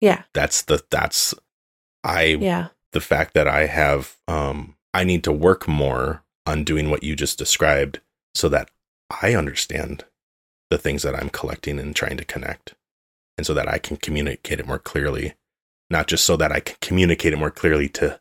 [0.00, 0.22] Yeah.
[0.32, 1.34] That's the that's
[2.02, 2.68] I Yeah.
[2.92, 7.14] the fact that I have um I need to work more on doing what you
[7.16, 8.00] just described
[8.34, 8.70] so that
[9.22, 10.04] I understand
[10.70, 12.74] the things that I'm collecting and trying to connect.
[13.36, 15.34] And so that I can communicate it more clearly,
[15.90, 18.20] not just so that I can communicate it more clearly to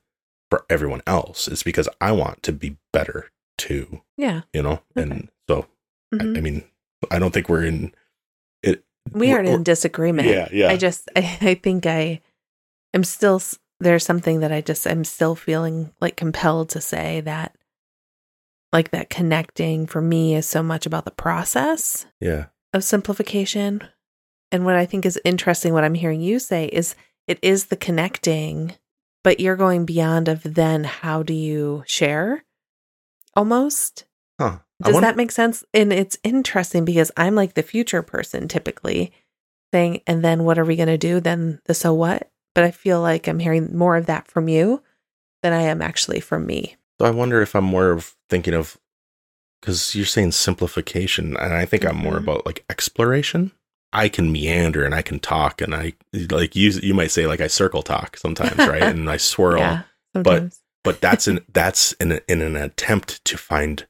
[0.50, 1.48] for everyone else.
[1.48, 4.42] It's because I want to be better too, Yeah.
[4.54, 4.82] you know?
[4.96, 5.68] And so
[6.12, 6.38] I, Mhm.
[6.38, 6.64] I mean,
[7.12, 7.94] I don't think we're in
[8.62, 10.28] it we aren't in disagreement.
[10.28, 10.70] Yeah, yeah.
[10.70, 12.22] I just, I, I think I
[12.94, 13.42] am still,
[13.80, 17.56] there's something that I just, I'm still feeling like compelled to say that,
[18.72, 22.46] like that connecting for me is so much about the process yeah.
[22.74, 23.84] of simplification.
[24.52, 26.96] And what I think is interesting, what I'm hearing you say is
[27.28, 28.74] it is the connecting,
[29.24, 32.44] but you're going beyond of then how do you share
[33.36, 34.06] almost?
[34.40, 34.60] Huh.
[34.84, 35.64] Does that make sense?
[35.74, 39.12] And it's interesting because I'm like the future person typically
[39.74, 41.20] saying, and then what are we going to do?
[41.20, 42.30] Then the so what?
[42.56, 44.84] But I feel like I'm hearing more of that from you
[45.42, 46.76] than I am actually from me.
[47.02, 48.78] So I wonder if I'm more of thinking of
[49.62, 52.24] because you're saying simplification, and I think I'm more Mhm.
[52.24, 53.52] about like exploration.
[53.92, 55.94] I can meander and I can talk, and I
[56.30, 56.70] like you.
[56.72, 58.82] You might say like I circle talk sometimes, right?
[58.96, 59.84] and I swirl, Yeah.
[60.14, 60.60] Sometimes.
[60.84, 63.86] but that's an that's in in an attempt to find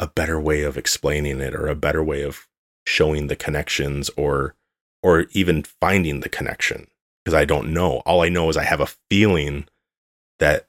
[0.00, 2.48] a better way of explaining it or a better way of
[2.86, 4.54] showing the connections or
[5.02, 6.88] or even finding the connection.
[7.24, 7.98] Because I don't know.
[8.06, 9.66] All I know is I have a feeling
[10.38, 10.66] that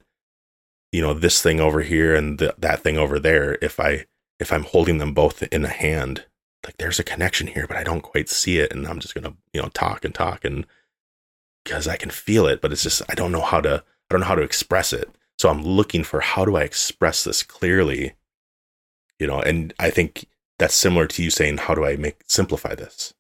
[0.91, 4.05] you know this thing over here and th- that thing over there if I
[4.39, 6.25] if I'm holding them both in a hand
[6.65, 8.71] like there's a connection here but I don't quite see it.
[8.71, 10.65] And I'm just going to you know talk and talk and
[11.63, 14.21] because I can feel it but it's just I don't know how to I don't
[14.21, 15.09] know how to express it.
[15.37, 18.15] So I'm looking for how do I express this clearly
[19.19, 20.25] you know and I think
[20.58, 23.13] that's similar to you saying how do I make simplify this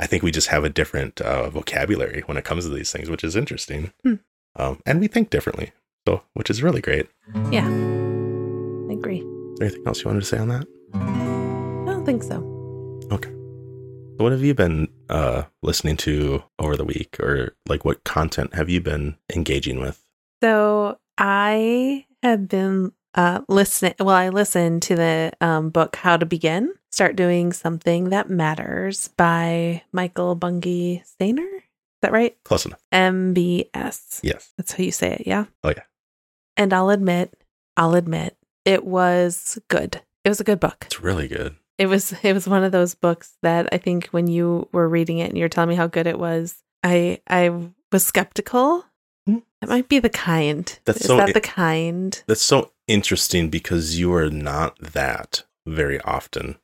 [0.00, 3.10] I think we just have a different uh, vocabulary when it comes to these things,
[3.10, 3.92] which is interesting.
[4.02, 4.14] Hmm.
[4.56, 5.72] Um, and we think differently,
[6.08, 7.06] so which is really great.
[7.50, 7.66] Yeah.
[7.68, 9.20] I agree.
[9.58, 10.66] there anything else you wanted to say on that?
[10.94, 12.38] I don't think so.
[13.12, 13.28] Okay.
[13.28, 18.54] So what have you been uh, listening to over the week, or like what content
[18.54, 20.02] have you been engaging with?
[20.42, 23.94] So I have been uh, listening.
[23.98, 26.72] Well, I listened to the um, book How to Begin.
[26.90, 31.56] Start doing something that matters by Michael Bungay Stanier.
[31.56, 32.36] Is that right?
[32.44, 32.82] Close enough.
[32.92, 34.20] MBS.
[34.22, 34.52] Yes.
[34.56, 35.22] That's how you say it.
[35.26, 35.44] Yeah.
[35.62, 35.82] Oh, yeah.
[36.56, 37.36] And I'll admit,
[37.76, 40.00] I'll admit, it was good.
[40.24, 40.84] It was a good book.
[40.86, 41.56] It's really good.
[41.78, 45.18] It was it was one of those books that I think when you were reading
[45.18, 47.50] it and you're telling me how good it was, I I
[47.90, 48.84] was skeptical.
[49.26, 49.38] Hmm.
[49.62, 50.78] It might be the kind.
[50.84, 52.22] That's Is so that the kind?
[52.26, 56.56] That's so interesting because you are not that very often.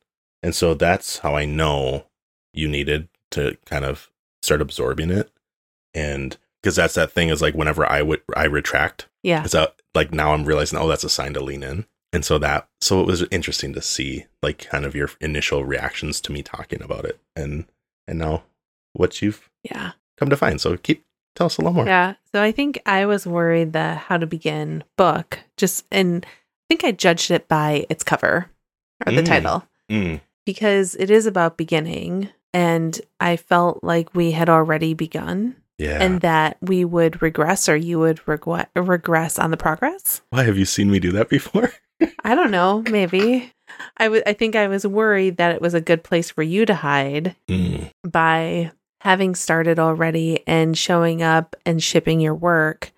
[0.42, 2.06] And so that's how I know
[2.52, 4.10] you needed to kind of
[4.42, 5.30] start absorbing it.
[5.94, 9.44] And because that's that thing is like whenever I would I retract, Yeah.
[9.44, 11.86] it's a, uh, like now I'm realizing, oh, that's a sign to lean in.
[12.12, 16.20] And so that so it was interesting to see like kind of your initial reactions
[16.22, 17.66] to me talking about it and
[18.08, 18.44] and now
[18.94, 19.92] what you've Yeah.
[20.16, 20.60] come to find.
[20.60, 21.04] So keep
[21.36, 21.86] tell us a little more.
[21.86, 22.14] Yeah.
[22.32, 26.82] So I think I was worried the How to Begin book just and I think
[26.84, 28.50] I judged it by its cover
[29.06, 29.26] or the Mm.
[29.26, 35.54] title Mm, because it is about beginning and I felt like we had already begun
[35.78, 35.98] yeah.
[36.02, 38.20] and that we would regress or you would
[38.74, 40.22] regress on the progress.
[40.30, 41.70] Why have you seen me do that before?
[42.24, 43.52] I don't know, maybe.
[43.96, 46.64] I would I think I was worried that it was a good place for you
[46.66, 48.72] to hide Mm, by
[49.06, 52.90] having started already and showing up and shipping your work,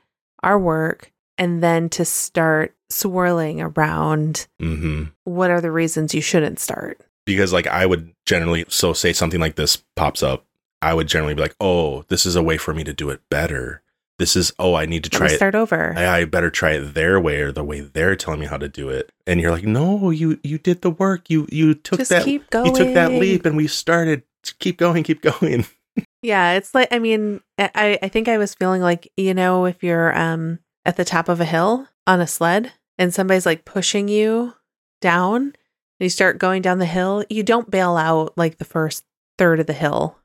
[0.43, 6.59] our work, and then to start swirling around hmm what are the reasons you shouldn't
[6.59, 6.99] start.
[7.27, 10.47] because like I would generally so say something like this pops up,
[10.81, 13.21] I would generally be like, "Oh, this is a way for me to do it
[13.29, 13.83] better.
[14.19, 15.37] This is oh, I need to try me it.
[15.37, 15.93] start over.
[15.95, 18.69] I, I better try it their way or the way they're telling me how to
[18.69, 21.29] do it." And you're like, "No, you you did the work.
[21.29, 22.41] You you took Just that you
[22.79, 24.23] took that leap, and we started.
[24.65, 25.67] Keep going, keep going."
[26.23, 29.83] Yeah, it's like I mean, I I think I was feeling like you know if
[29.83, 34.09] you're um at the top of a hill on a sled and somebody's like pushing
[34.09, 34.55] you
[35.01, 35.53] down
[36.01, 39.05] you start going down the hill, you don't bail out like the first
[39.37, 40.19] third of the hill,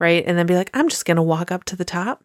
[0.00, 0.24] right?
[0.26, 2.24] And then be like, I'm just going to walk up to the top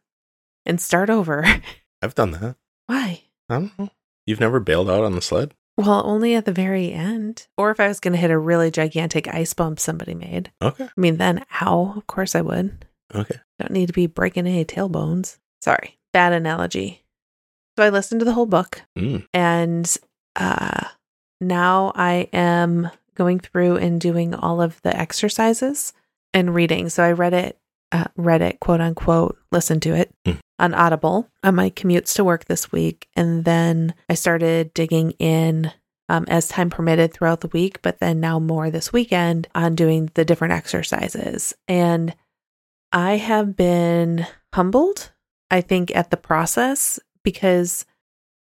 [0.66, 1.46] and start over.
[2.02, 2.56] I've done that.
[2.88, 3.24] Why?
[3.50, 3.90] I don't know.
[4.26, 5.54] You've never bailed out on the sled?
[5.82, 7.48] Well, only at the very end.
[7.58, 10.52] Or if I was going to hit a really gigantic ice bump somebody made.
[10.62, 10.86] Okay.
[10.86, 12.86] I mean, then, ow, of course I would.
[13.14, 13.36] Okay.
[13.60, 15.38] Don't need to be breaking any tailbones.
[15.62, 17.04] Sorry, bad analogy.
[17.78, 19.26] So I listened to the whole book Mm.
[19.34, 19.98] and
[20.36, 20.88] uh,
[21.40, 25.94] now I am going through and doing all of the exercises
[26.34, 26.90] and reading.
[26.90, 27.58] So I read it,
[27.92, 30.34] uh, read it, quote unquote, listened to it Hmm.
[30.62, 33.08] On Audible on my commutes to work this week.
[33.16, 35.72] And then I started digging in
[36.08, 40.10] um, as time permitted throughout the week, but then now more this weekend on doing
[40.14, 41.54] the different exercises.
[41.68, 42.14] And
[42.94, 45.12] I have been humbled,
[45.50, 47.86] I think, at the process because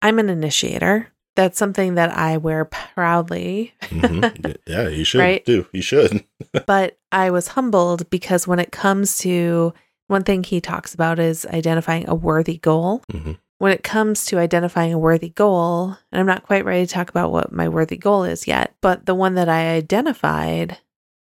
[0.01, 1.07] I'm an initiator.
[1.35, 3.73] That's something that I wear proudly.
[3.83, 4.21] hmm
[4.67, 5.45] yeah, you should Right?
[5.45, 5.65] do.
[5.71, 6.25] You should.
[6.65, 9.73] but I was humbled because when it comes to
[10.11, 13.01] one thing he talks about is identifying a worthy goal.
[13.11, 13.39] Mhm.
[13.57, 17.09] When it comes to identifying a worthy goal, and I'm not quite ready to talk
[17.09, 20.77] about what my worthy goal is yet, but the one that I identified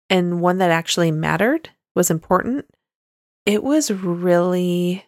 [0.09, 2.67] and one that actually mattered was important.
[3.47, 5.07] It was really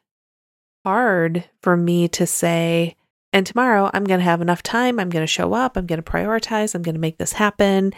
[0.84, 2.96] hard for me to say,
[3.32, 5.00] and tomorrow I'm going to have enough time.
[5.00, 5.76] I'm going to show up.
[5.76, 6.74] I'm going to prioritize.
[6.74, 7.94] I'm going to make this happen.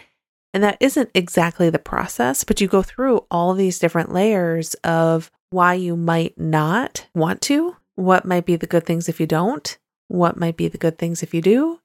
[0.52, 5.32] And that isn't exactly the process, but you go through all these different layers of
[5.54, 9.78] why you might not want to, what might be the good things if you don't,
[10.08, 11.78] what might be the good things if you do.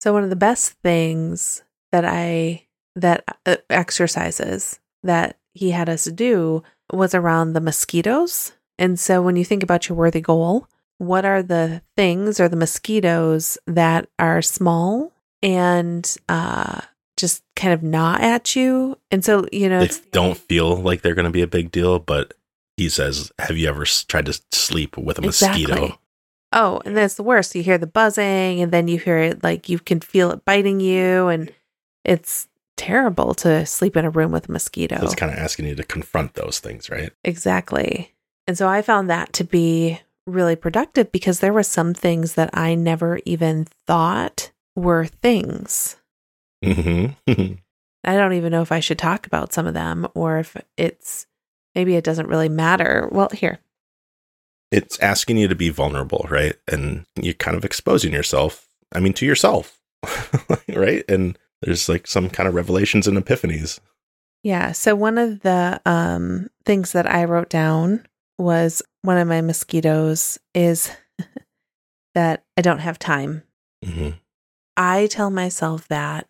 [0.00, 6.04] So one of the best things that I that uh, exercises that he had us
[6.04, 8.52] do was around the mosquitoes.
[8.78, 10.66] And so when you think about your worthy goal,
[10.98, 16.82] what are the things or the mosquitoes that are small and uh
[17.16, 18.98] just kind of gnaw at you?
[19.10, 21.70] And so, you know, They it's don't feel like they're going to be a big
[21.70, 22.34] deal, but
[22.80, 25.98] he says, "Have you ever tried to sleep with a mosquito?"
[26.52, 27.54] Oh, and that's the worst.
[27.54, 30.80] You hear the buzzing, and then you hear it like you can feel it biting
[30.80, 31.52] you, and
[32.04, 34.98] it's terrible to sleep in a room with a mosquito.
[34.98, 37.12] So it's kind of asking you to confront those things, right?
[37.22, 38.14] Exactly.
[38.46, 42.50] And so I found that to be really productive because there were some things that
[42.54, 45.96] I never even thought were things.
[46.64, 47.06] hmm
[48.02, 51.26] I don't even know if I should talk about some of them or if it's
[51.74, 53.08] maybe it doesn't really matter.
[53.12, 53.58] Well, here.
[54.72, 56.54] it's asking you to be vulnerable, right?
[56.68, 58.68] And you're kind of exposing yourself.
[58.94, 59.80] I mean, to yourself,
[60.68, 61.04] right?
[61.08, 63.80] And there's like some kind of revelations and epiphanies.
[64.42, 64.72] Yeah.
[64.72, 68.06] So one of the um, things that I wrote down
[68.38, 70.90] was one of my mosquitoes is
[72.14, 73.42] that I don't have time.
[73.84, 74.10] hmm
[74.76, 76.26] I tell myself that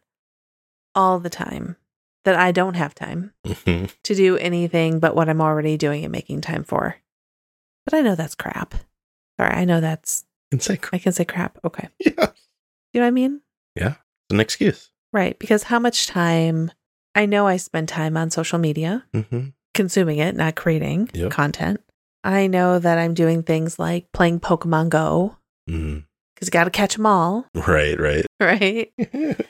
[0.95, 1.77] all the time
[2.25, 6.13] that I don't have time hmm to do anything but what I'm already doing and
[6.13, 6.97] making time for.
[7.85, 8.75] But I know that's crap.
[9.39, 11.59] Sorry, I know that's, It's like, I can say crap.
[11.65, 11.89] Okay.
[11.99, 12.41] yeah, it's
[12.93, 13.41] You know what I mean?
[13.75, 13.95] Yeah.
[14.29, 14.91] It's an excuse.
[15.13, 15.39] Right.
[15.39, 16.71] Because how much time,
[17.15, 21.31] I know I spend time on social media hmm consuming it, not creating Yep.
[21.31, 21.81] content.
[22.25, 25.37] I know that I'm doing things like playing Pokemon Go
[25.69, 26.05] mm
[26.35, 28.25] because you got to catch them all, Right, right.
[28.41, 28.93] right?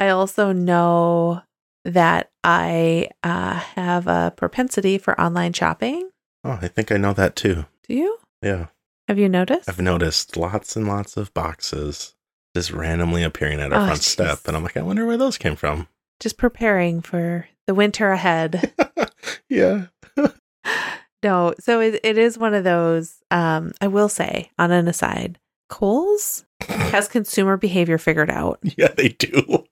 [0.00, 1.42] I also know
[1.84, 6.10] that I uh, have a propensity for online shopping.
[6.44, 7.66] oh, I think I know that too.
[7.86, 8.18] Do you?
[8.42, 8.66] Yeah.
[9.08, 9.68] Have you noticed?
[9.68, 12.14] I've noticed lots and lots of boxes
[12.56, 14.38] just randomly appearing at our Oh, front step.
[14.46, 15.88] And I'm like, I wonder where those came from.
[16.20, 18.72] Just preparing for the winter ahead.
[19.48, 19.86] yeah.
[21.22, 23.16] no, so it, it is one of those.
[23.30, 28.60] Um, I will say, on an aside, Kohl's has consumer behavior figured out.
[28.76, 29.64] Yeah, they do.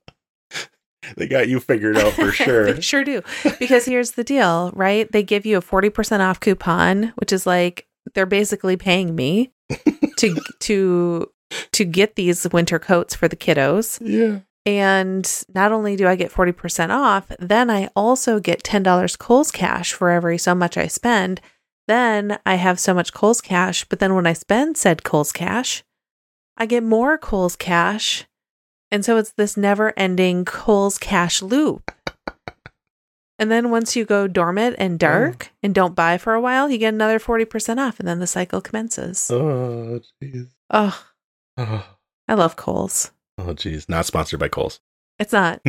[1.17, 2.73] They got you figured out for sure.
[2.73, 3.23] they sure do.
[3.59, 5.11] Because here's the deal, right?
[5.11, 9.53] They give you a 40% off coupon, which is like they're basically paying me
[10.17, 11.31] to to
[11.73, 13.99] to get these winter coats for the kiddos.
[14.01, 14.41] yeah.
[14.65, 19.93] And not only do I get 40% off, then I also get $10 Kohl's cash
[19.93, 21.41] for every so much I spend.
[21.89, 25.83] Then I have so much Kohl's cash, but then when I spend said Kohl's cash,
[26.57, 28.25] I get more Kohl's cash.
[28.93, 31.91] And so it's this never ending Kohl's cash loop.
[33.39, 36.77] and then once you go dormant and dark and don't buy for a while, you
[36.79, 39.31] get another 40% off and then the cycle commences.
[39.31, 40.49] Oh, jeez.
[40.71, 41.05] Oh,
[41.59, 41.85] Oh,
[42.29, 43.11] I love Kohl's.
[43.39, 43.89] oh, jeez.
[43.89, 44.81] Not sponsored by Kohl's.
[45.19, 45.61] It's not.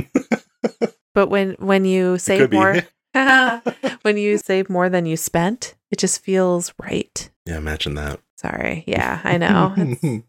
[1.15, 2.81] but when when you save more
[4.01, 7.29] when you save more than you spent, it just feels right.
[7.45, 8.19] yeah, imagine that.
[8.37, 8.83] Sorry.
[8.87, 10.23] Yeah, I know.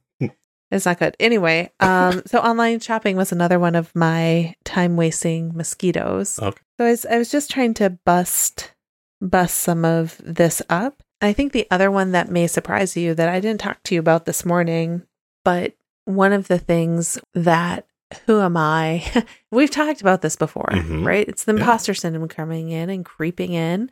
[0.75, 1.17] It's, not good.
[1.21, 6.39] Anyway, um, so online shopping was another one of my time wasting mosquitoes.
[6.41, 6.61] Okay.
[6.79, 8.73] So I was, I was just trying to bust
[9.21, 11.03] bust some of this up.
[11.23, 14.01] I think the other one that may surprise you that I didn't talk to you
[14.01, 15.03] about this morning,
[15.45, 17.87] but one of the things that
[18.27, 19.25] who am I?
[19.51, 21.07] We've talked about this before, Mhm.
[21.07, 21.27] right?
[21.27, 21.61] It's the Yeah.
[21.61, 23.91] imposter syndrome coming in and creeping in.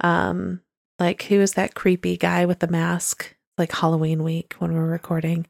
[0.00, 0.60] Um,
[0.98, 3.34] like who is that creepy guy with the mask?
[3.58, 5.46] Like Halloween week when we're recording.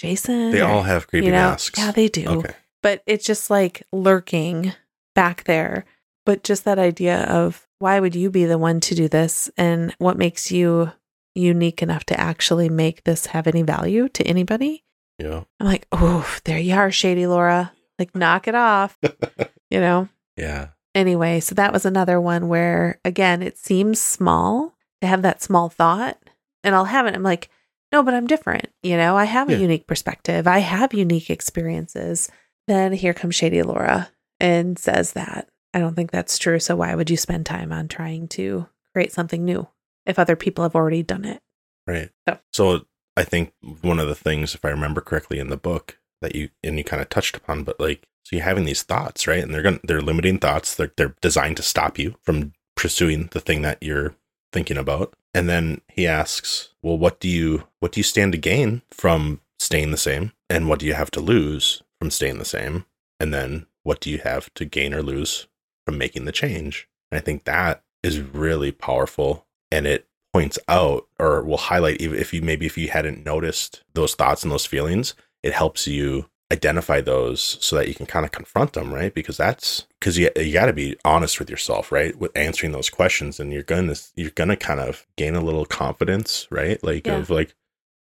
[0.00, 0.50] Jason.
[0.50, 1.50] They or- all have creepy you know?
[1.50, 1.78] masks.
[1.78, 2.26] Yeah, they do.
[2.26, 2.54] Okay.
[2.82, 4.72] But it's just like lurking
[5.14, 5.84] back there.
[6.26, 9.94] But just that idea of why would you be the one to do this and
[9.98, 10.92] what makes you
[11.34, 14.84] unique enough to actually make this have any value to anybody?
[15.18, 15.44] Yeah.
[15.60, 17.72] I'm like, oh, there you are, Shady Laura.
[17.98, 18.98] Like, knock it off,
[19.70, 20.08] you know?
[20.36, 20.68] Yeah.
[20.94, 25.68] Anyway, so that was another one where, again, it seems small to have that small
[25.68, 26.18] thought.
[26.62, 27.14] And I'll have it.
[27.14, 27.50] I'm like,
[27.94, 28.68] no, but I'm different.
[28.82, 32.28] You know, I have a unique perspective, I have unique experiences.
[32.66, 35.48] Then here comes Shady Laura and says that.
[35.72, 36.58] I don't think that's true.
[36.58, 39.68] So why would you spend time on trying to create something new
[40.06, 41.40] if other people have already done it?
[41.86, 42.10] Right.
[42.28, 42.86] So- So
[43.16, 46.48] I think one of the things, if I remember correctly in the book, that you
[46.62, 49.42] and you kind of touched upon, but like, so you're having these thoughts, right?
[49.44, 50.74] And they're gonna they're limiting thoughts.
[50.74, 54.16] They're they're designed to stop you from pursuing the thing that you're
[54.54, 55.12] thinking about.
[55.34, 59.40] And then he asks, well, what do you what do you stand to gain from
[59.58, 62.86] staying the same, and what do you have to lose from staying the same?
[63.20, 65.48] And then what do you have to gain or lose
[65.84, 66.88] from making the change?
[67.10, 72.18] And I think that is really powerful, and it points out or will highlight even
[72.18, 76.26] if you maybe if you hadn't noticed those thoughts and those feelings it helps you
[76.54, 79.12] identify those so that you can kind of confront them right?
[79.14, 82.16] Because that's because you, you got to be honest with yourself right?
[82.18, 86.46] With answering those questions and you're gonna you're gonna kind of gain a little confidence
[86.50, 86.82] right?
[86.82, 87.16] Like Yeah.
[87.18, 87.54] of like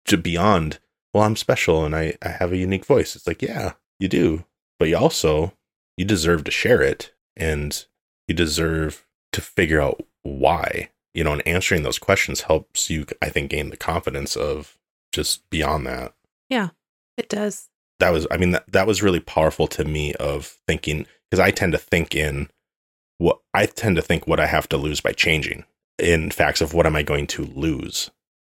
[0.06, 0.80] to beyond
[1.14, 3.16] well i'm special and i i have a unique voice.
[3.16, 4.44] It's like yeah you do
[4.80, 5.54] but you also
[5.98, 7.86] you deserve to share it and
[8.28, 10.89] you deserve to figure out why.
[11.14, 14.78] You know and answering those questions helps you i think gain the confidence of
[15.12, 16.14] just beyond that.
[16.50, 16.70] Yeah,
[17.18, 17.70] It does.
[18.04, 21.49] That was i mean that, that was really powerful to me of thinking because i
[21.49, 22.49] tend to think in
[23.18, 25.64] what i tend to think what i have to lose by changing
[25.97, 28.12] in facts of what am i going to lose.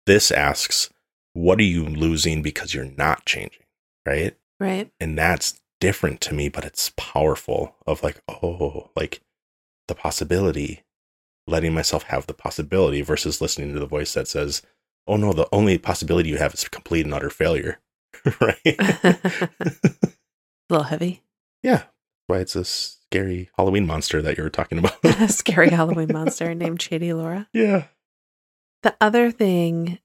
[0.06, 0.90] This asks
[1.34, 3.64] what are you losing because you're not changing
[4.06, 4.38] right?
[4.60, 4.92] Right.
[5.02, 9.20] and that's different to me but it's powerful of like oh like
[9.90, 10.84] the possibility
[11.48, 14.62] letting myself have the possibility versus listening to the voice that says
[15.06, 17.80] oh no the only possibility you have is complete and utter failure
[18.42, 19.50] right a
[20.70, 21.22] little heavy.
[21.62, 21.84] yeah
[22.28, 26.54] why it's a scary halloween monster that you were talking about A scary Halloween monster
[26.56, 27.48] named Shady Laura.
[27.54, 27.86] yeah
[28.84, 30.00] The other thing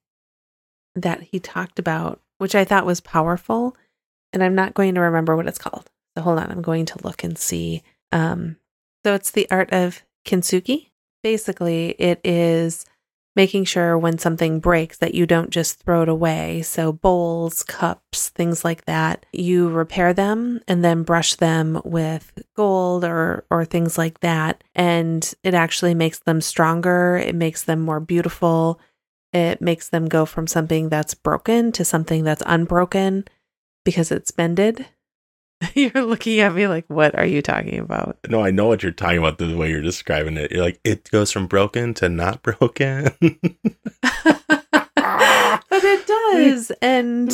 [0.95, 3.77] that he talked about, which I thought was powerful,
[4.33, 5.89] and I'm not going to remember what it's called.
[6.17, 7.83] So hold on, I'm going to look and see.
[8.13, 8.57] Um,
[9.07, 10.89] so it's the art of kintsugi.
[11.23, 12.85] Basically, it is
[13.37, 16.63] making sure when something breaks that you don't just throw it away.
[16.63, 23.05] So bowls, cups, things like that, you repair them and then brush them with gold
[23.05, 28.01] or or things like that and it actually makes them stronger, it makes them more
[28.01, 28.81] beautiful.
[29.33, 33.27] It makes them go from something that's broken to something that's unbroken
[33.85, 34.87] because it's bended.
[35.75, 38.19] You're looking at me like, what are you talking about?
[38.29, 41.11] no i know what you're talking about the way you're describing it you're like it
[41.11, 43.09] goes from broken to not broken
[45.01, 46.71] but it does.
[46.83, 47.31] And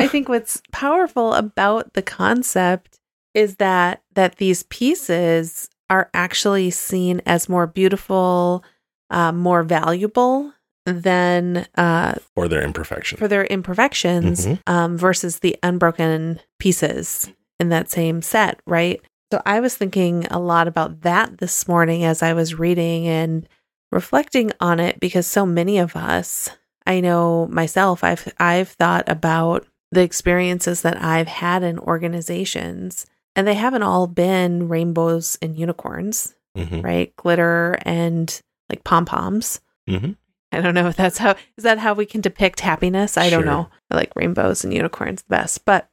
[0.00, 2.98] I think what's powerful about the concept
[3.34, 8.64] is that that these pieces are actually seen as more beautiful,
[9.10, 10.52] uh, more valuable
[10.86, 14.58] than uh, or their imperfection for their imperfections Mhm.
[14.66, 17.30] um, versus the unbroken pieces
[17.60, 19.00] in that same set, right?
[19.32, 23.46] So I was thinking a lot about that this morning as I was reading and
[23.92, 26.50] reflecting on it because so many of us,
[26.86, 33.06] I know myself, I've I've thought about the experiences that I've had in organizations
[33.36, 36.82] and they haven't all been rainbows and unicorns, Mhm.
[36.82, 37.14] right?
[37.16, 39.60] Glitter and like pom-poms.
[39.88, 40.16] Mhm.
[40.52, 43.16] I don't know if that's how is that how we can depict happiness?
[43.16, 43.68] I don't know.
[43.90, 45.88] I like rainbows and unicorns the best, but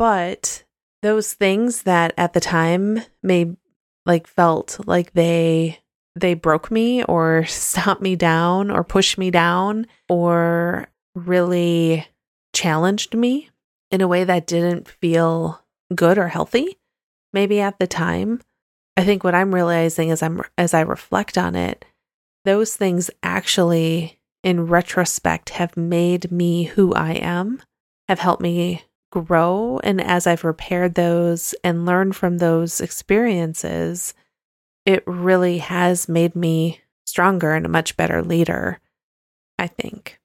[0.00, 0.64] but
[1.02, 3.54] those things that at the time may
[4.06, 5.78] like felt like they
[6.16, 12.06] they broke me or stopped me down or pushed me down or really
[12.54, 13.50] challenged me
[13.90, 15.62] in a way that didn't feel
[15.94, 16.78] good or healthy
[17.34, 18.40] maybe at the time
[18.96, 21.84] i think what i'm realizing as i'm as i reflect on it
[22.46, 27.60] those things actually in retrospect have made me who i am
[28.08, 29.80] have helped me grow.
[29.82, 34.14] And as I've repaired those and learned from those experiences,
[34.86, 38.80] it really has made me stronger and a much better leader,
[39.58, 40.18] I think,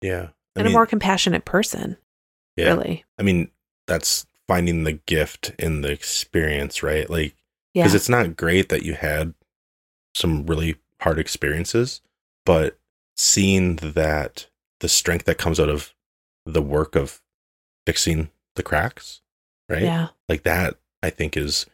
[0.00, 0.28] Yeah.
[0.56, 1.96] I and mean, a more compassionate person,
[2.56, 2.66] yeah.
[2.66, 3.04] really.
[3.18, 3.50] I mean,
[3.86, 7.08] that's finding the gift in the experience, right?
[7.08, 7.36] Like,
[7.72, 7.84] Yeah.
[7.84, 9.34] because it's not great that you had
[10.14, 12.02] some really hard experiences,
[12.44, 12.78] but
[13.16, 14.48] seeing that
[14.80, 15.94] the strength that comes out of
[16.44, 17.22] the work of
[17.86, 19.20] fixing the cracks,
[19.68, 19.82] right?
[19.82, 20.08] Yeah.
[20.28, 21.66] Like that, I think is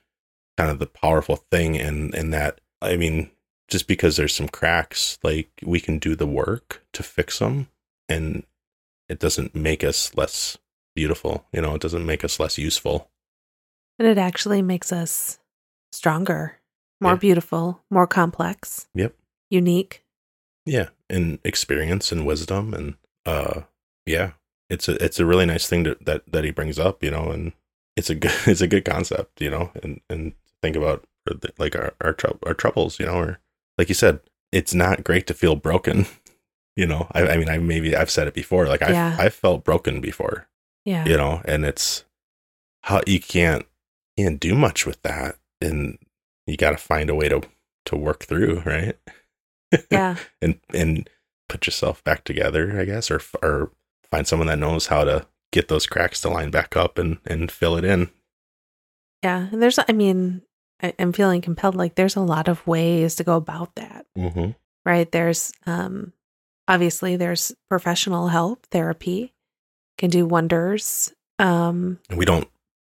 [0.57, 1.77] kind of the powerful thing.
[1.79, 3.31] And, and that, I mean,
[3.69, 7.69] just because there's some cracks, like we can do the work to fix them
[8.09, 8.45] and
[9.09, 10.57] it doesn't make us less
[10.95, 11.45] beautiful.
[11.53, 13.11] You know, it doesn't make us less useful.
[13.99, 15.39] And it actually makes us
[15.93, 16.59] stronger,
[17.01, 17.19] more Yeah.
[17.19, 18.89] beautiful, more complex.
[18.95, 19.15] Yep.
[19.51, 20.05] Unique.
[20.67, 22.95] Yeah, and experience and wisdom and
[23.27, 23.63] uh
[24.07, 24.33] yeah,
[24.71, 27.31] it's a it's a really nice thing to, that that he brings up, you know,
[27.31, 27.53] and
[27.97, 31.05] it's a good it's a good concept, you know, and and think about
[31.59, 33.41] like our our, trou- our troubles, you know, or
[33.77, 34.21] like you said,
[34.53, 36.07] it's not great to feel broken.
[36.77, 38.69] You know, I, I mean, I maybe I've said it before.
[38.69, 39.17] Like I Yeah.
[39.19, 40.47] I've felt broken before,
[40.85, 41.05] Yeah.
[41.07, 42.05] you know, and it's
[42.83, 43.67] how you can't
[44.17, 45.99] can't do much with that, and
[46.47, 47.43] you got to find a way to
[47.87, 48.97] to work through, right?
[49.91, 50.19] Yeah.
[50.41, 51.11] and and
[51.49, 53.73] put yourself back together, I guess, or or
[54.11, 57.51] find someone that knows how to get those cracks to line back up and and
[57.51, 58.11] fill it in.
[59.23, 59.49] Yeah.
[59.51, 60.43] And there's, I mean,
[60.83, 61.75] I, I'm feeling compelled.
[61.75, 64.51] Like there's a lot of ways to go about that, Mm-hmm.
[64.87, 65.11] right?
[65.11, 66.13] There's, um,
[66.69, 69.35] obviously there's professional help, therapy
[69.97, 71.13] can do wonders.
[71.41, 72.49] Um, And we don't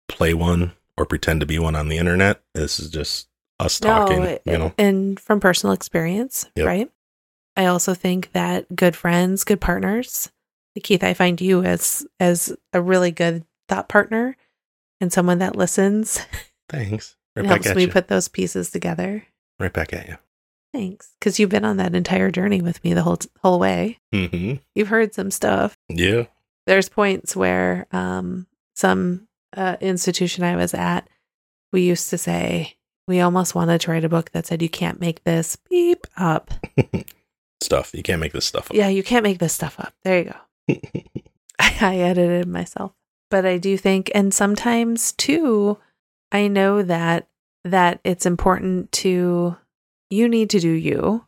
[0.09, 2.41] play one or pretend to be one on the internet.
[2.55, 4.23] This is just us talking.
[4.23, 6.67] no, you know, and from personal experience, Yep.
[6.67, 6.91] right?
[7.57, 10.31] I also think that good friends, good partners,
[10.83, 14.37] Keith, I find you as as a really good thought partner
[15.01, 16.25] and someone that listens
[16.69, 17.17] thanks.
[17.35, 17.89] Right back helps at me you.
[17.89, 19.25] put those pieces together.
[19.59, 20.19] right back at you.
[20.75, 23.99] Thanks, because you've been on that entire journey with me the whole whole way.
[24.13, 24.57] Mm-hmm.
[24.75, 25.79] You've heard some stuff.
[25.89, 26.25] Yeah.
[26.67, 28.47] There's points where um,
[28.77, 31.09] some uh, institution I was at,
[31.73, 32.77] we used to say
[33.09, 36.51] we almost wanted to write a book that said you can't make this beep up.
[37.63, 37.95] Stuff.
[37.95, 38.77] You can't make this stuff up.
[38.77, 39.95] Yeah, you can't make this stuff up.
[40.03, 40.37] There you go.
[41.59, 42.93] I, edited myself.
[43.31, 45.79] But I do think and sometimes too
[46.31, 47.29] I know that
[47.65, 49.57] that it's important to
[50.11, 51.25] you need to do you.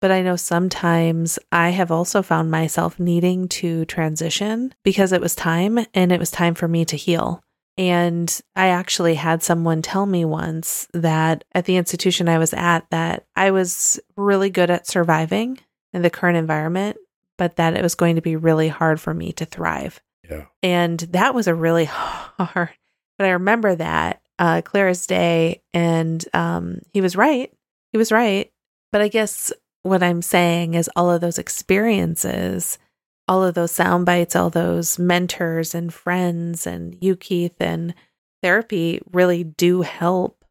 [0.00, 5.34] But I know sometimes I have also found myself needing to transition because it was
[5.34, 7.42] time and it was time for me to heal.
[7.76, 12.88] And I actually had someone tell me once that at the institution I was at
[12.90, 15.58] that I was really good at surviving
[15.92, 16.96] in the current environment,
[17.40, 20.02] but that it was going to be really hard for me to thrive.
[20.30, 20.44] yeah.
[20.62, 22.68] And that was a really hard,
[23.16, 25.62] but I remember that uh, clear as day.
[25.72, 27.50] And um, he was right.
[27.92, 28.52] He was right.
[28.92, 29.52] But I guess
[29.84, 32.78] what I'm saying is all of those experiences,
[33.26, 37.94] all of those sound bites, all those mentors and friends and you, Keith, and
[38.42, 40.44] therapy really do help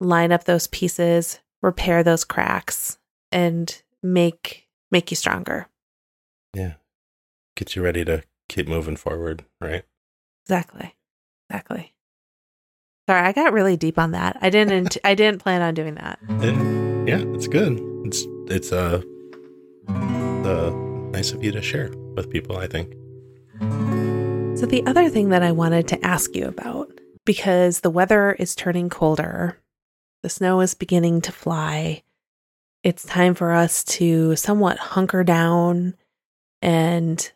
[0.00, 2.98] line up those pieces, repair those cracks,
[3.30, 5.66] and make make you stronger.
[6.54, 6.74] Yeah.
[7.56, 9.84] Get you ready to keep moving forward, right?
[10.44, 10.94] Exactly.
[11.50, 11.92] Exactly.
[13.08, 14.36] Sorry, I got really deep on that.
[14.40, 16.20] I didn't I didn't plan on doing that.
[16.28, 17.80] And yeah, it's good.
[18.04, 19.02] It's it's uh
[19.88, 20.70] uh
[21.10, 22.92] nice of you to share with people, I think.
[24.58, 26.92] So the other thing that I wanted to ask you about
[27.24, 29.58] because the weather is turning colder,
[30.22, 32.02] the snow is beginning to fly.
[32.82, 35.94] It's time for us to somewhat hunker down
[36.60, 37.32] and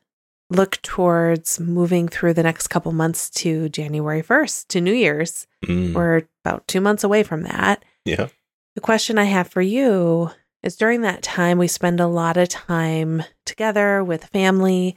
[0.51, 5.47] look towards moving through the next couple months to January 1st to New Year's.
[5.65, 7.85] Mm, We're about 2 months away from that.
[8.05, 8.29] yeah.
[8.75, 10.31] The question I have for you
[10.63, 14.97] is during that time, we spend a lot of time together with family.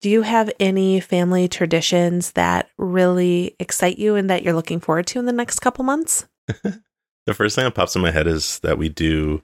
[0.00, 5.06] Do you have any family traditions that really excite you and that you're looking forward
[5.08, 6.26] to in the next couple months?
[7.26, 9.42] The first thing that pops in my head is that we do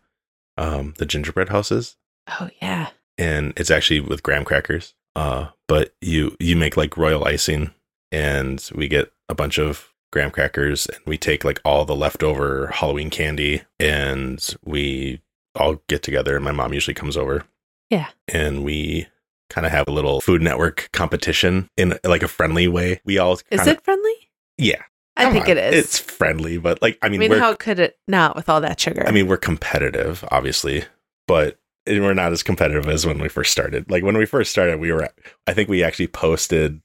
[0.56, 1.96] um the gingerbread houses
[2.40, 2.88] Oh, yeah.
[3.18, 4.94] and it's actually with graham crackers.
[5.14, 7.70] Uh but you you make like royal icing
[8.12, 12.68] and we get a bunch of graham crackers and we take like all the leftover
[12.68, 15.20] Halloween candy and we
[15.54, 17.44] all get together and my mom usually comes over.
[17.90, 18.08] Yeah.
[18.28, 19.06] And we
[19.50, 23.00] kind of have a little food network competition in like a friendly way.
[23.04, 24.12] We all Is it friendly?
[24.58, 24.82] Yeah.
[25.16, 25.52] I think on.
[25.52, 25.84] it is.
[25.84, 28.60] It's friendly, but like I I mean, mean, we're how could it not with all
[28.60, 29.04] that sugar?
[29.06, 30.84] I mean, we're competitive, obviously,
[31.26, 33.90] but we're not as competitive as when we first started.
[33.90, 35.08] Like when we first started, we were
[35.46, 36.80] I think we actually posted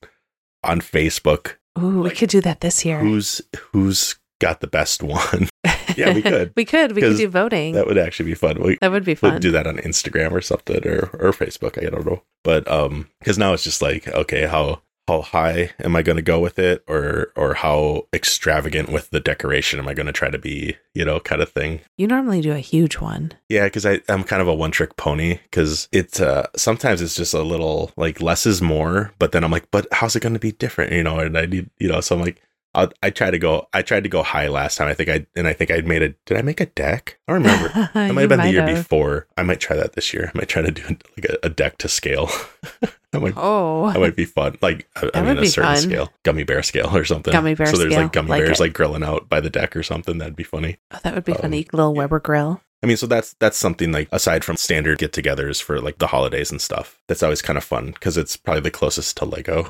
[0.64, 3.00] on Facebook Ooh, we could do that this year.
[3.00, 5.50] who's who's got the best one.
[5.96, 6.52] yeah, we could.
[6.56, 6.94] we could.
[6.94, 7.74] We could do voting.
[7.76, 8.62] that would actually be fun.
[8.62, 9.32] We that would be fun.
[9.32, 11.78] we'll do that on Instagram or something or or Facebook.
[11.84, 12.24] I don't know.
[12.44, 16.22] But um because now it's just like, okay, how how high am I going to
[16.22, 20.30] go with it or or how extravagant with the decoration am I going to try
[20.30, 21.82] to be, you know, kind of thing.
[21.97, 23.34] You normally do a huge one.
[23.49, 25.39] Yeah, because I I'm kind of a one trick pony.
[25.43, 29.51] Because it's uh, sometimes it's just a little like less is more, but then I'm
[29.51, 30.93] like, but how's it going to be different?
[30.93, 32.41] You know, and I need you know, so I'm like,
[32.74, 33.68] I'll, I try to go.
[33.74, 34.88] I tried to go high last time.
[34.88, 36.10] I think I and I think I made a.
[36.26, 37.20] Did I make a deck?
[37.28, 37.90] I don't remember.
[37.96, 39.28] It might have been the year before.
[39.38, 40.32] I might try that this year.
[40.34, 42.28] I might try to do like a, a deck to scale.
[43.12, 44.58] that might Oh, that might be fun.
[44.62, 45.82] Like I, I mean, a certain fun.
[45.82, 47.32] scale, gummy bear scale or something.
[47.32, 48.64] Gummy bear So there's scale, like gummy like bears it.
[48.64, 50.18] like grilling out by the deck or something.
[50.18, 50.78] That'd be funny.
[50.92, 51.68] Oh, that would be um, funny.
[51.74, 52.62] Little Weber grill.
[52.84, 56.52] I mean, so that's that's something like aside from standard get-togethers for like the holidays
[56.52, 57.00] and stuff.
[57.08, 59.68] That's always kind of fun because it's probably the closest to Lego.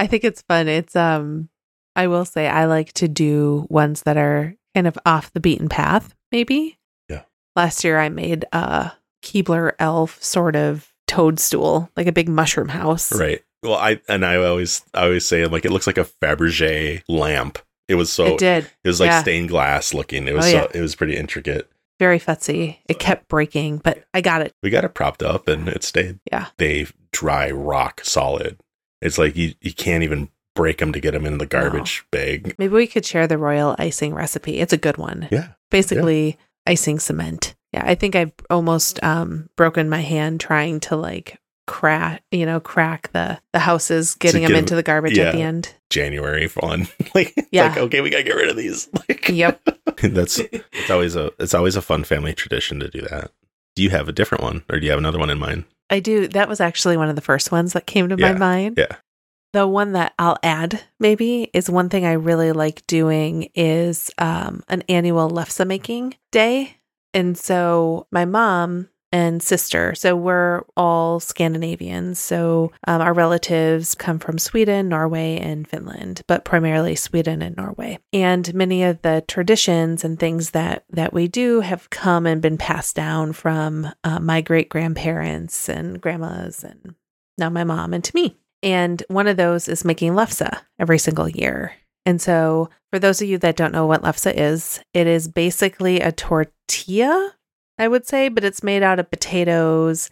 [0.00, 0.66] I think it's fun.
[0.66, 1.50] It's um,
[1.94, 5.68] I will say I like to do ones that are kind of off the beaten
[5.68, 6.14] path.
[6.32, 6.78] Maybe.
[7.10, 7.22] Yeah.
[7.54, 8.92] Last year I made a
[9.22, 13.12] Keebler elf sort of toadstool, like a big mushroom house.
[13.12, 13.42] right.
[13.62, 17.58] Well, I and I always I always say like it looks like a Fabergé lamp.
[17.88, 18.64] It was so it did.
[18.82, 19.20] it was like yeah.
[19.20, 20.26] stained glass looking.
[20.28, 20.66] It was Oh, so yeah.
[20.72, 21.70] it was pretty intricate.
[21.98, 22.78] Very futzy.
[22.88, 24.54] It kept breaking, but I got it.
[24.62, 26.20] We got it propped up and it stayed.
[26.32, 26.46] Yeah.
[26.56, 28.58] They dry rock solid.
[29.02, 32.54] It's like you you can't even break them to get them in the garbage bag.
[32.58, 34.58] Maybe we could share the royal icing recipe.
[34.58, 35.28] It's a good one.
[35.30, 35.48] Yeah.
[35.70, 37.54] Basically, icing cement.
[37.72, 41.38] Yeah, I think I've almost um, broken my hand trying to like
[41.68, 45.32] crack, you know, crack the the houses, getting them them 'em- into the garbage at
[45.34, 45.72] the end.
[45.88, 46.88] January fun.
[47.14, 47.68] like Yeah.
[47.68, 48.88] like okay, we gotta get rid of these.
[49.08, 49.60] Like Yep.
[50.02, 53.30] that's it's always a it's always a fun family tradition to do that.
[53.76, 55.64] Do you have a different one, or do you have another one in mind?
[55.90, 56.28] I do.
[56.28, 58.78] That was actually one of the first ones that came to my mind.
[58.78, 58.96] yeah.
[59.52, 64.62] The one that I'll add maybe is one thing I really like doing is um,
[64.68, 66.76] an annual lefse making day.
[67.12, 72.18] And so my mom and sister, so we're all Scandinavians.
[72.18, 77.98] So um, our relatives come from Sweden, Norway, and Finland, but primarily Sweden and Norway.
[78.12, 82.58] And many of the traditions and things that that we do have come and been
[82.58, 86.94] passed down from uh, my great grandparents and grandmas, and
[87.38, 88.36] now my mom and to me.
[88.62, 91.72] And one of those is making lefse every single year.
[92.06, 96.00] And so, for those of you that don't know what lefse is, it is basically
[96.00, 97.34] a tortilla,
[97.80, 100.10] I would say, but it's made out of potatoes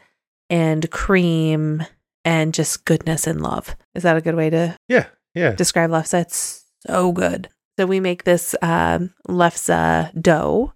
[0.51, 1.85] and cream
[2.25, 3.77] and just goodness and love.
[3.95, 5.53] Is that a good way to Yeah, yeah.
[5.53, 6.21] describe lefse?
[6.23, 7.49] It's so good.
[7.79, 10.73] So we make this um, lefse dough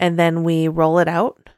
[0.00, 1.48] and then we roll it out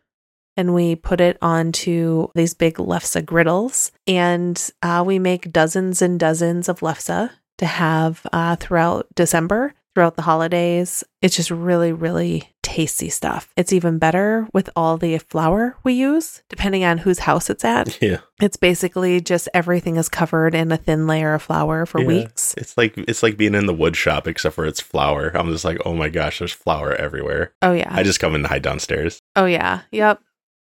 [0.57, 6.21] and we put it onto these big lefse griddles and uh, we make dozens and
[6.21, 11.05] dozens of lefse to have uh, throughout December, throughout the holidays.
[11.23, 13.53] It's just really, really tasty stuff.
[13.57, 17.99] It's even better with all the flour we use, depending on whose house it's at.
[18.03, 22.07] Yeah, It's basically just everything is covered in a thin layer of flour for Yeah.
[22.09, 22.55] weeks.
[22.57, 25.31] it's like it's like being in the wood shop, except for it's flour.
[25.37, 27.53] I'm just like, oh my gosh, there's flour everywhere.
[27.63, 27.89] Oh yeah.
[27.91, 29.21] I just come in and hide downstairs.
[29.37, 29.83] oh yeah.
[29.93, 30.21] Yep.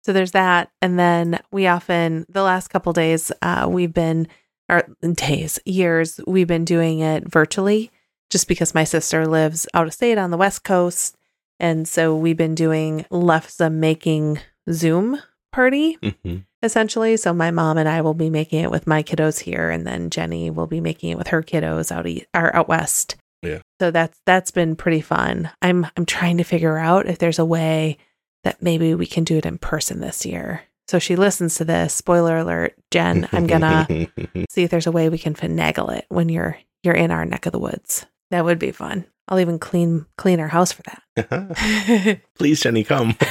[0.04, 4.30] So there's that, and then we often the last couple days uh, we've been
[4.70, 7.92] or days years we've been doing it virtually,
[8.30, 11.16] just because my sister lives out of state on the west coast,
[11.60, 14.40] and so we've been doing lefse making
[14.72, 15.22] Zoom
[15.52, 16.44] party Mhm.
[16.62, 17.18] essentially.
[17.18, 20.10] So my mom and I will be making it with my kiddos here, and then
[20.10, 23.16] Jenny will be making it with her kiddos out east, or out west.
[23.42, 23.60] Yeah.
[23.80, 25.50] So that's that's been pretty fun.
[25.62, 27.98] I'm I'm trying to figure out if there's a way
[28.44, 30.62] that maybe we can do it in person this year.
[30.88, 31.94] So she listens to this.
[31.94, 33.28] Spoiler alert, Jen.
[33.32, 33.88] I'm gonna
[34.50, 37.46] see if there's a way we can finagle it when you're you're in our neck
[37.46, 38.06] of the woods.
[38.32, 39.06] That would be fun.
[39.28, 42.22] I'll even clean clean our house for that.
[42.36, 43.16] Please, Jenny, come.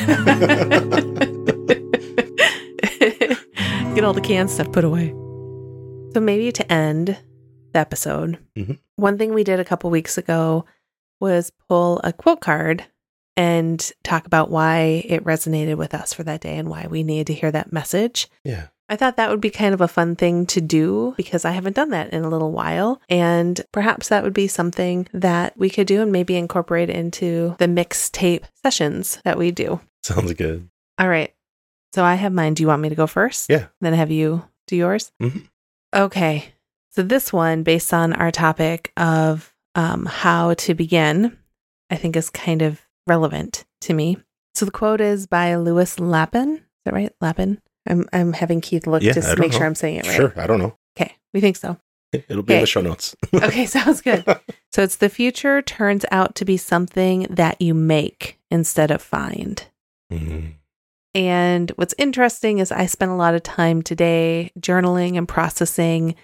[3.95, 5.09] Get all the canned stuff put away.
[6.13, 7.17] So maybe to end
[7.73, 8.79] the episode, Mhm.
[8.97, 10.67] one thing we did a couple weeks ago
[11.21, 12.85] was pull a quote card
[13.39, 17.27] and talk about why it resonated with us for that day and why we needed
[17.29, 18.29] to hear that message.
[18.45, 21.51] yeah, I thought that would be kind of a fun thing to do because I
[21.51, 23.01] haven't done that in a little while.
[23.09, 27.66] And perhaps that would be something that we could do and maybe incorporate into the
[27.66, 29.80] mixtape sessions that we do.
[30.05, 30.68] sounds good.
[30.99, 31.34] All right.
[31.95, 32.55] So I have mine.
[32.55, 33.51] Do you want me to go first?
[33.51, 33.66] Yeah.
[33.80, 35.11] Then have you do yours?
[35.20, 35.49] Mhm.
[35.95, 36.45] Okay.
[36.91, 41.37] So this one, based on our topic of um, how to begin,
[41.91, 44.16] I think is kind of relevant to me.
[44.55, 46.55] So the quote is by Lewis Lapham.
[46.55, 47.12] Is that right?
[47.20, 47.59] Lapham.
[47.87, 49.64] I'm I'm having Keith look Yeah, to s- don't make sure.
[49.64, 50.16] I'm saying it right.
[50.16, 50.32] Sure.
[50.37, 50.76] I don't know.
[50.99, 51.76] Okay, we think so.
[52.12, 53.14] It'll be in the show notes.
[53.34, 54.24] Okay, sounds good.
[54.72, 59.64] So it's the future turns out to be something that you make instead of find.
[60.12, 60.53] Mhm.
[61.14, 66.14] And what's interesting is I spent a lot of time today journaling and processing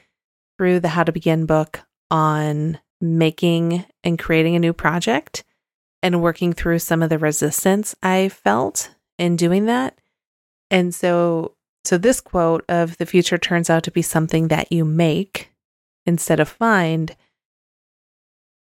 [0.58, 5.44] through the How to Begin book on making and creating a new project
[6.02, 9.98] and working through some of the resistance I felt in doing that.
[10.72, 11.52] And so
[11.84, 15.50] so this quote of the future turns out to be something that you make
[16.06, 17.14] instead of find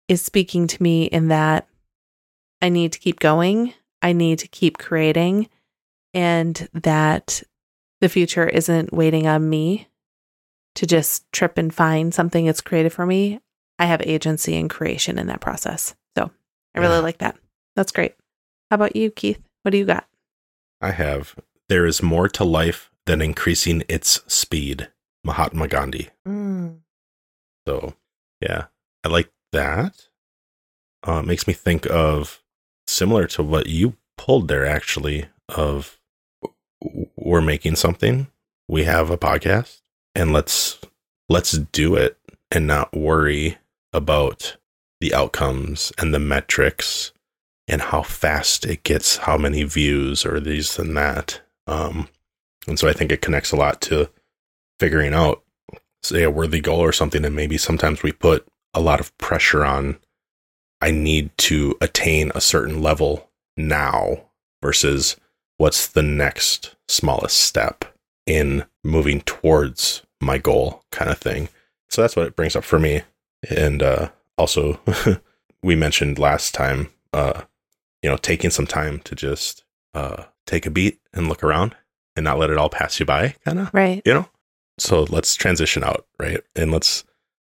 [0.07, 1.67] is speaking to me in that
[2.61, 3.73] I need to keep going.
[4.01, 5.49] I need to keep creating
[6.13, 7.43] and that
[8.01, 9.87] the future isn't waiting on me
[10.75, 13.39] to just trip and find something that's created for me.
[13.77, 15.95] I have agency and creation in that process.
[16.17, 16.31] So
[16.75, 16.99] I really Yeah.
[17.01, 17.37] like that.
[17.75, 18.15] That's great.
[18.69, 19.41] How about you, Keith?
[19.63, 20.07] What do you got?
[20.79, 21.35] I have.
[21.69, 24.89] There is more to life than increasing its speed.
[25.23, 26.09] Mahatma Gandhi.
[27.67, 27.93] So,
[28.41, 28.65] yeah,
[29.03, 30.07] I like that.
[31.07, 32.41] Uh, it makes me think of
[32.87, 35.27] similar to what you pulled there, actually.
[35.49, 35.99] Of
[37.15, 38.27] we're making something,
[38.67, 39.81] we have a podcast,
[40.15, 40.79] and let's
[41.27, 42.17] let's do it
[42.51, 43.57] and not worry
[43.93, 44.57] about
[45.01, 47.11] the outcomes and the metrics
[47.67, 51.41] and how fast it gets, how many views or these and that.
[51.69, 52.09] Um,
[52.67, 54.09] and so I think it connects a lot to
[54.79, 55.43] figuring out
[56.01, 59.65] say a worthy goal or something and maybe sometimes we put a lot of pressure
[59.65, 59.97] on
[60.79, 64.17] i need to attain a certain level now
[64.61, 65.17] versus
[65.57, 67.85] what's the next smallest step
[68.25, 70.83] in moving towards my goal?
[70.91, 71.49] kind of thing.
[71.89, 73.01] So that's what it brings up for me.
[73.49, 74.79] And uh also
[75.63, 77.43] we mentioned last time uh
[78.01, 79.63] you know taking some time to just
[79.93, 81.75] uh take a beat and look around
[82.15, 84.01] and not let it all pass you by kind of Right.
[84.05, 84.27] you know
[84.77, 87.03] so let's transition out right and let's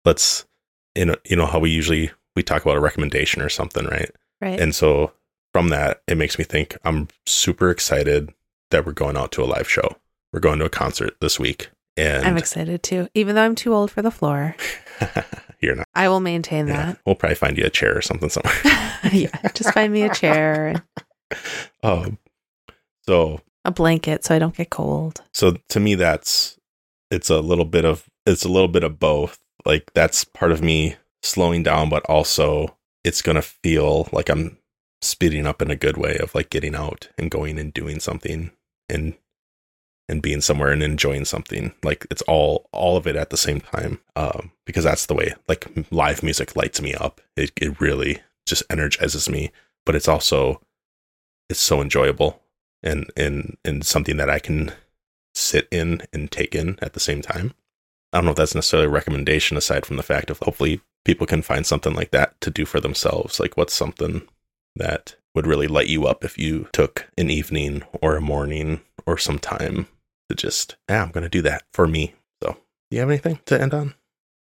[0.04, 0.46] let's
[0.94, 4.10] you know you know how we usually we talk about a recommendation or something right
[4.40, 4.58] Right.
[4.60, 5.12] and so
[5.52, 8.32] from that it makes me think i'm super excited
[8.70, 9.96] that we're going out to a live show
[10.32, 13.08] we're going to a concert this week and I'm excited too.
[13.14, 14.54] Even though I'm too old for the floor,
[15.60, 18.54] you're not I will maintain yeah, we'll probably find you a chair or something somewhere
[19.12, 19.30] yeah.
[19.54, 20.82] Just find me a chair and
[21.82, 22.18] um
[23.08, 25.22] so a blanket so I don't get cold.
[25.32, 26.58] so to me that's
[27.10, 29.38] it's a little bit of it's a little bit of both.
[29.64, 34.56] Like that's part of me slowing down but also it's going to feel like i'm
[35.02, 38.50] speeding up in a good way of like getting out and going and doing something
[38.88, 39.14] and
[40.08, 41.72] and being somewhere and enjoying something.
[41.82, 45.34] Like it's all all of it at the same time um because that's the way
[45.48, 47.20] like live music lights me up.
[47.36, 49.50] It, it really just energizes me
[49.84, 50.60] but it's also
[51.50, 52.42] it's so enjoyable
[52.82, 54.72] and and and something that i can
[55.38, 57.54] sit in and take in at the same time.
[58.12, 61.26] I don't know if that's necessarily a recommendation aside from the fact of hopefully people
[61.26, 63.38] can find something like that to do for themselves.
[63.38, 64.22] Like what's something
[64.76, 69.18] that would really light you up if you took an evening or a morning or
[69.18, 69.88] some time
[70.28, 72.14] to just, yeah, I'm going to do that for me.
[72.42, 72.56] So,
[72.90, 73.94] do you have anything to end on?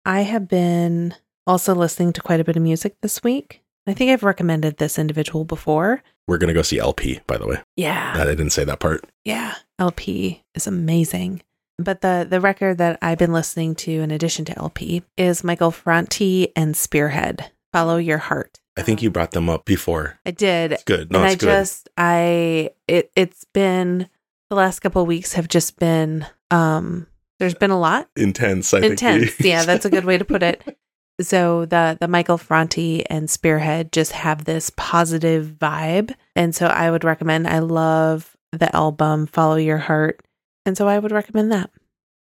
[0.05, 1.15] I have been
[1.47, 3.61] also listening to quite a bit of music this week.
[3.87, 6.03] I think I've recommended this individual before.
[6.27, 7.61] We're going to go see LP, by the way.
[7.75, 8.13] Yeah.
[8.17, 9.05] I didn't say that part.
[9.25, 11.41] Yeah, LP is amazing.
[11.77, 15.71] But the the record that I've been listening to in addition to LP is Michael
[15.71, 17.51] Franti and Spearhead.
[17.73, 18.59] Follow your heart.
[18.77, 20.17] I think you brought them up before.
[20.25, 20.71] I did.
[20.73, 21.11] It's good.
[21.11, 21.39] No, and I good.
[21.45, 24.07] just I it it's been
[24.49, 27.07] the last couple of weeks have just been um
[27.39, 28.73] there's been a lot Intense.
[28.73, 29.37] I intense.
[29.41, 30.77] yeah, that's a good way to put it.
[31.21, 36.91] So the the Michael Franti and Spearhead just have this positive vibe, and so I
[36.91, 37.47] would recommend.
[37.47, 40.25] I love the album Follow Your Heart,
[40.65, 41.69] and so I would recommend that.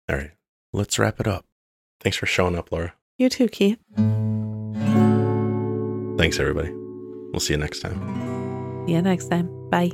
[0.10, 0.32] All right.
[0.74, 1.46] Let's wrap it up.
[2.00, 2.94] Thanks for showing up, Laura.
[3.18, 3.80] You too, Keith.
[6.18, 6.72] Thanks, everybody.
[7.32, 8.86] We'll see you next time.
[8.88, 9.50] See you next time.
[9.70, 9.92] Bye.